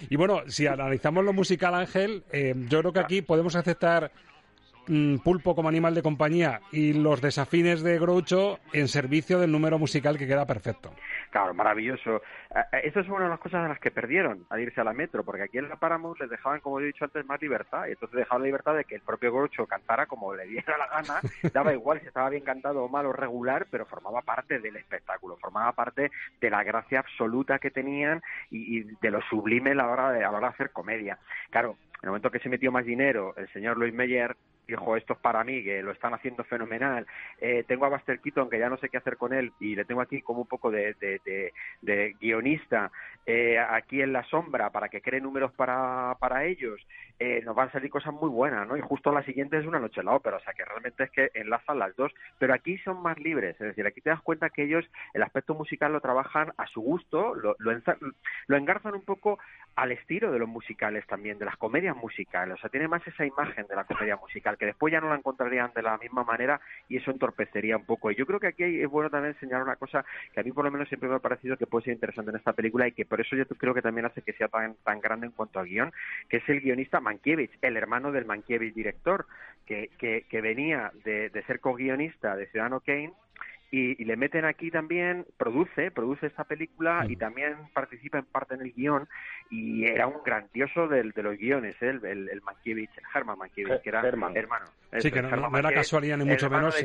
[0.10, 4.12] Y bueno, si analizamos lo musical, Ángel, eh, yo creo que aquí podemos aceptar
[4.88, 9.78] mm, Pulpo como animal de compañía y los desafines de Groucho en servicio del número
[9.78, 10.92] musical que queda perfecto.
[11.32, 12.18] Claro, maravilloso.
[12.18, 14.84] Eh, eh, Eso es una de las cosas de las que perdieron al irse a
[14.84, 17.88] la metro, porque aquí en la Paramount les dejaban, como he dicho antes, más libertad,
[17.88, 20.88] y entonces dejaban la libertad de que el propio Groucho cantara como le diera la
[20.88, 21.22] gana,
[21.54, 25.38] daba igual si estaba bien cantado o mal o regular, pero formaba parte del espectáculo,
[25.38, 26.12] formaba parte
[26.42, 30.32] de la gracia absoluta que tenían y, de lo sublime a la hora de, a
[30.32, 31.18] la hora de hacer comedia.
[31.50, 34.36] Claro, en el momento que se metió más dinero el señor Luis Meyer
[34.72, 37.06] dijo, esto es para mí, que lo están haciendo fenomenal.
[37.40, 39.86] Eh, tengo a Buster Keaton, que ya no sé qué hacer con él, y le
[39.86, 42.92] tengo aquí como un poco de, de, guionista
[43.26, 46.80] eh, aquí en la sombra para que cree números para, para ellos.
[47.20, 48.76] Eh, nos van a salir cosas muy buenas, ¿no?
[48.76, 51.12] Y justo la siguiente es una noche en la ópera, o sea que realmente es
[51.12, 54.50] que enlazan las dos, pero aquí son más libres, es decir, aquí te das cuenta
[54.50, 57.80] que ellos el aspecto musical lo trabajan a su gusto, lo, lo,
[58.48, 59.38] lo engarzan un poco
[59.76, 63.26] al estilo de los musicales también, de las comedias musicales, o sea, tiene más esa
[63.26, 66.60] imagen de la comedia musical que después ya no la encontrarían de la misma manera
[66.88, 68.12] y eso entorpecería un poco.
[68.12, 70.66] Y yo creo que aquí es bueno también señalar una cosa que a mí por
[70.66, 73.06] lo menos siempre me ha parecido que puede ser interesante en esta película y que
[73.06, 75.64] por eso yo creo que también hace que sea tan, tan grande en cuanto a
[75.64, 75.92] guion,
[76.30, 79.26] que es el guionista Mankiewicz, el hermano del Mankiewicz director,
[79.66, 83.14] que, que, que venía de, de ser co-guionista de Ciudadano Kane
[83.72, 88.62] y, le meten aquí también, produce, produce esta película y también participa en parte en
[88.62, 89.08] el guion
[89.50, 91.90] y era un grandioso del, de los guiones, ¿eh?
[91.90, 94.66] el, el, el Mankiewicz, Herman Mankiewicz, que era hermano.
[95.00, 96.76] Sí, que no, era casualidad ni mucho menos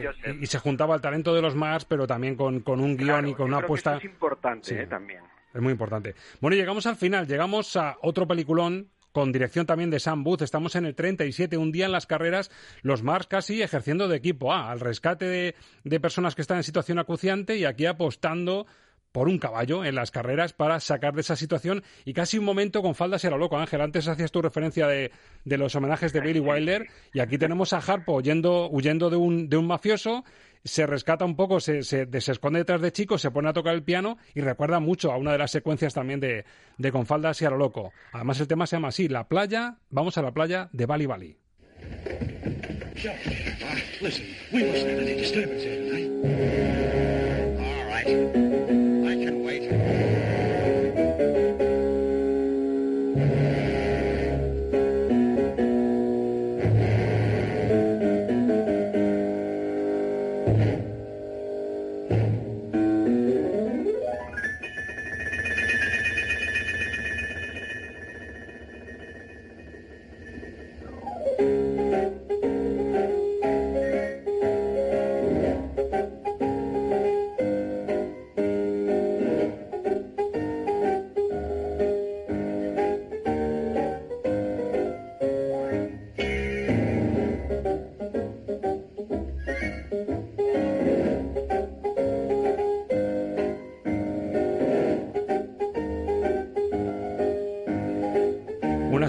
[0.41, 3.35] y, se juntaba el talento de los más, pero también con, con un guion y
[3.35, 3.97] con una apuesta...
[3.97, 4.87] es importante ¿eh?
[4.87, 5.23] también.
[5.53, 6.15] Es muy importante.
[6.41, 10.43] Bueno, llegamos al final, llegamos a otro peliculón con dirección también de Sam Booth.
[10.43, 12.51] Estamos en el 37, un día en las carreras,
[12.83, 15.55] los Mars casi ejerciendo de equipo A, al rescate
[15.85, 18.67] de, personas que están en situación acuciante y aquí apostando
[19.13, 22.83] por un caballo en las carreras para sacar de esa situación y casi un momento
[22.83, 23.81] con faldas era loco, Ángel.
[23.81, 25.11] Antes hacías tu referencia de,
[25.47, 29.49] de los homenajes de Billy Wilder y aquí tenemos a Harpo huyendo, huyendo de, un,
[29.49, 30.27] de un mafioso
[30.67, 33.83] se rescata un poco, se, se, esconde detrás de Chico, se pone a tocar el
[33.83, 36.45] piano y recuerda mucho a una de las secuencias también de,
[36.77, 37.93] de Con faldas y a lo loco.
[38.13, 41.37] Además el tema se llama así, La playa, vamos a la playa de Bali Bali.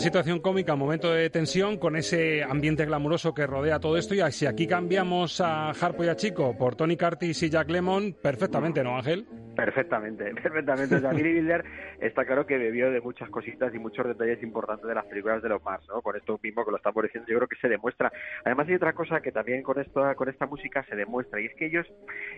[0.08, 4.16] Situación cómica, momento de tensión con ese ambiente glamuroso que rodea todo esto.
[4.16, 8.16] Y si aquí cambiamos a Harpo y a Chico por Tony Curtis y Jack Lemon,
[8.22, 9.28] perfectamente, ¿no, Ángel?
[9.58, 10.96] Perfectamente, perfectamente.
[10.96, 11.66] O sea, Billy Wilder
[12.00, 15.50] está claro que bebió de muchas cositas y muchos detalles importantes de las películas de
[15.50, 16.04] los Mars, ¿no?
[16.04, 18.12] Con esto mismo que lo estamos diciendo, yo creo que se demuestra.
[18.46, 21.56] Además hay otra cosa que también con esto, con esta música se demuestra y es
[21.56, 21.88] que ellos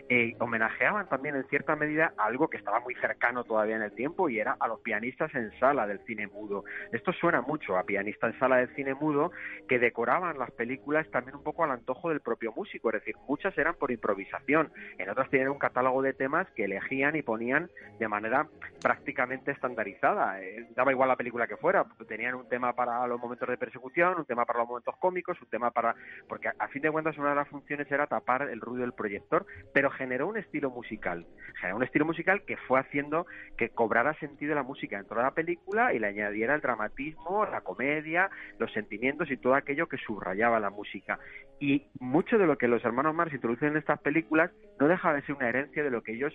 [0.07, 4.29] eh, homenajeaban también en cierta medida algo que estaba muy cercano todavía en el tiempo
[4.29, 6.63] y era a los pianistas en sala del cine mudo.
[6.93, 9.33] Esto suena mucho a pianistas en sala del cine mudo
[9.67, 13.57] que decoraban las películas también un poco al antojo del propio músico, es decir, muchas
[13.57, 18.07] eran por improvisación, en otras tenían un catálogo de temas que elegían y ponían de
[18.07, 18.47] manera
[18.81, 20.41] prácticamente estandarizada.
[20.41, 24.17] Eh, daba igual la película que fuera, tenían un tema para los momentos de persecución,
[24.17, 25.95] un tema para los momentos cómicos, un tema para...
[26.27, 29.45] porque a, fin de cuentas una de las funciones era tapar el ruido del proyector,
[29.73, 31.25] pero generó un estilo musical,
[31.59, 33.25] generó un estilo musical que fue haciendo
[33.57, 37.61] que cobrara sentido la música dentro de la película y le añadiera el dramatismo, la
[37.61, 41.19] comedia, los sentimientos y todo aquello que subrayaba la música.
[41.59, 45.21] Y mucho de lo que los hermanos Mars introducen en estas películas no deja de
[45.23, 46.33] ser una herencia de lo que ellos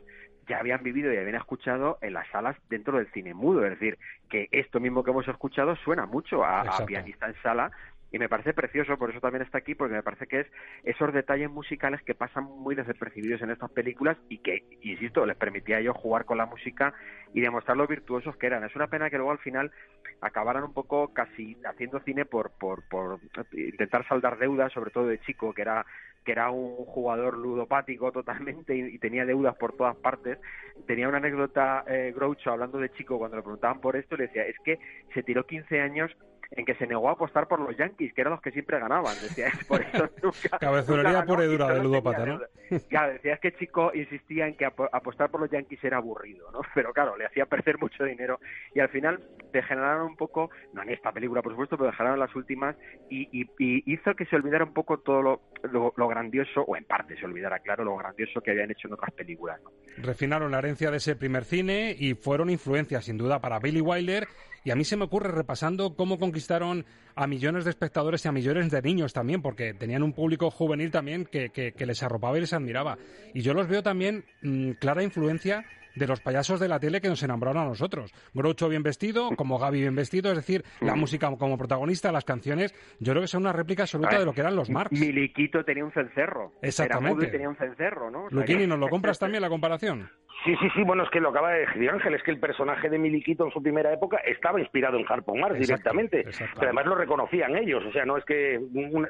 [0.49, 3.64] ya habían vivido y habían escuchado en las salas dentro del cine mudo.
[3.64, 7.70] Es decir, que esto mismo que hemos escuchado suena mucho a, a pianista en sala
[8.14, 10.47] y me parece precioso, por eso también está aquí, porque me parece que es
[10.84, 15.78] esos detalles musicales que pasan muy desapercibidos en estas películas y que, insisto, les permitía
[15.78, 16.95] a ellos jugar con la música
[17.32, 18.62] y demostrar lo virtuosos que eran.
[18.62, 19.72] Es una pena que luego al final
[20.20, 23.18] acabaran un poco casi haciendo cine por, por, por
[23.53, 25.84] intentar saldar deudas, sobre todo de chico, que era
[26.24, 30.38] que era un jugador ludopático totalmente y, tenía deudas por todas partes.
[30.86, 34.44] Tenía una anécdota eh, Groucho hablando de chico cuando le preguntaban por esto, le decía,
[34.46, 34.78] es que
[35.12, 36.10] se tiró 15 años
[36.57, 39.14] en que se negó a apostar por los Yankees, que eran los que siempre ganaban.
[39.20, 40.59] Decía, por eso nunca.
[40.59, 42.40] Cabezonería por dura de ludópata, ¿no?
[42.88, 46.61] Claro, decías que Chico insistía en que apostar por los Yankees era aburrido, ¿no?
[46.74, 48.40] Pero claro, le hacía perder mucho dinero
[48.74, 49.20] y al final
[49.52, 52.76] degeneraron un poco, no en esta película, por supuesto, pero degeneraron las últimas
[53.09, 53.28] y,
[53.59, 57.61] hizo que se olvidara un poco todo lo, lo, grandioso, o en parte se olvidara,
[57.61, 59.61] claro, lo grandioso que habían hecho en otras películas.
[59.62, 59.70] ¿no?
[59.98, 64.26] Refinaron la herencia de ese primer cine y fueron influencias, sin duda, para Billy Wilder
[64.64, 68.32] y a mí se me ocurre repasando cómo conquistaron a millones de espectadores y a
[68.32, 72.40] millones de niños también, porque tenían un público juvenil también que, que, les arropaba y
[72.40, 72.96] les admiraba.
[73.34, 75.64] Y yo los veo también mm, clara influencia
[75.95, 78.12] de los payasos de la tele que nos enamoraron a nosotros.
[78.32, 82.74] Groucho bien vestido, como Gaby bien vestido, es decir, la música como protagonista, las canciones,
[82.99, 84.99] yo creo que son una réplica absoluta de lo que eran los Marx.
[84.99, 86.53] Miliquito tenía un cencerro.
[86.62, 87.26] Exactamente.
[87.28, 88.28] tenía un cencerro, ¿no?
[88.30, 90.11] Luquini, ¿nos lo compras también la comparación?
[90.45, 92.90] Sí, sí, sí, bueno, es que lo acaba de decir Ángel, es que el personaje
[92.90, 96.97] de Miliquito en su primera época estaba inspirado en Harpo Mars directamente, pero además lo
[96.97, 98.61] reconocían ellos, o sea, no es que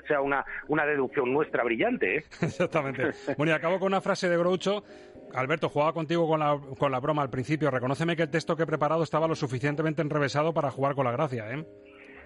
[0.07, 2.19] sea una, una deducción nuestra brillante.
[2.19, 2.25] ¿eh?
[2.43, 3.11] Exactamente.
[3.37, 4.85] Bueno, y acabo con una frase de Groucho.
[5.35, 7.71] Alberto, jugaba contigo con la, con la broma al principio.
[7.71, 11.13] Reconóceme que el texto que he preparado estaba lo suficientemente enrevesado para jugar con la
[11.13, 11.65] gracia, ¿eh?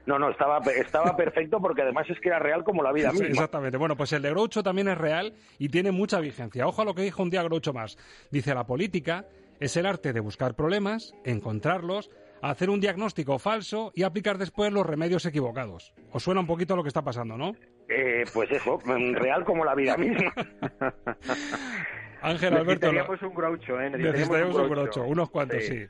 [0.06, 3.28] No, no, estaba, estaba perfecto porque además es que era real como la vida misma.
[3.28, 3.76] exactamente.
[3.76, 6.66] Bueno, pues el de Groucho también es real y tiene mucha vigencia.
[6.66, 7.98] Ojo a lo que dijo un día Groucho más.
[8.30, 9.26] Dice, la política
[9.60, 14.86] es el arte de buscar problemas, encontrarlos, hacer un diagnóstico falso y aplicar después los
[14.86, 15.92] remedios equivocados.
[16.10, 17.52] ¿Os suena un poquito lo que está pasando, no?
[17.88, 20.32] Eh, pues eso, real como la vida misma.
[22.22, 22.92] Ángel Alberto.
[22.92, 23.90] Necesitaríamos un groucho, ¿eh?
[23.90, 25.86] Necesitaríamos un groucho, unos cuantos, sí.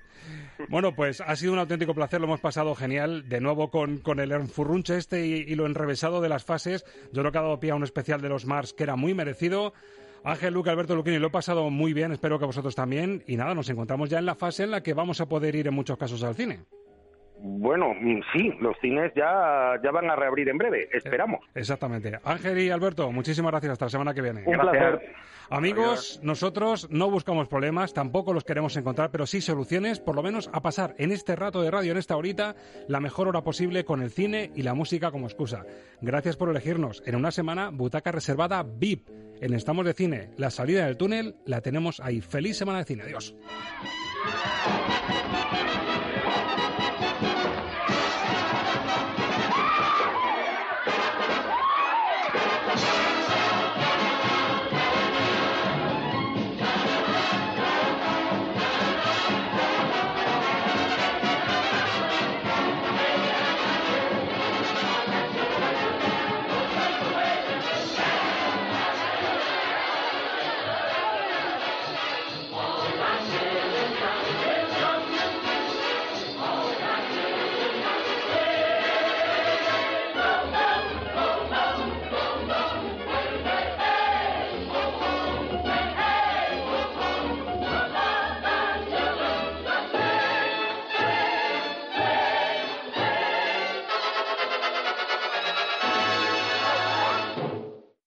[0.68, 3.28] Bueno, pues ha sido un auténtico placer, lo hemos pasado genial.
[3.28, 6.84] De nuevo con, con el enfurrunche este y, lo enrevesado de las fases.
[7.12, 9.14] Yo creo que ha dado pie a un especial de los Mars que era muy
[9.14, 9.72] merecido.
[10.24, 13.22] Ángel, Luca, Alberto, Luquini, lo he pasado muy bien, espero que vosotros también.
[13.26, 15.68] Y nada, nos encontramos ya en la fase en la que vamos a poder ir
[15.68, 16.60] en muchos casos al cine.
[17.40, 21.40] Bueno, mm, sí, los cines ya, ya van a reabrir en breve, esperamos.
[21.54, 22.18] Exactamente.
[22.24, 23.72] Ángel y Alberto, muchísimas gracias.
[23.72, 24.42] Hasta la semana que viene.
[24.44, 25.14] Un placer.
[25.50, 30.50] Amigos, nosotros no buscamos problemas, tampoco los queremos encontrar, pero sí soluciones, por lo menos
[30.52, 32.54] a pasar en este rato de radio, en esta horita,
[32.86, 35.64] la mejor hora posible con el cine y la música como excusa.
[36.02, 37.02] Gracias por elegirnos.
[37.06, 39.08] En una semana, butaca reservada VIP.
[39.40, 42.20] En Estamos de Cine, la salida del túnel la tenemos ahí.
[42.20, 43.04] Feliz semana de cine.
[43.04, 43.34] Adiós.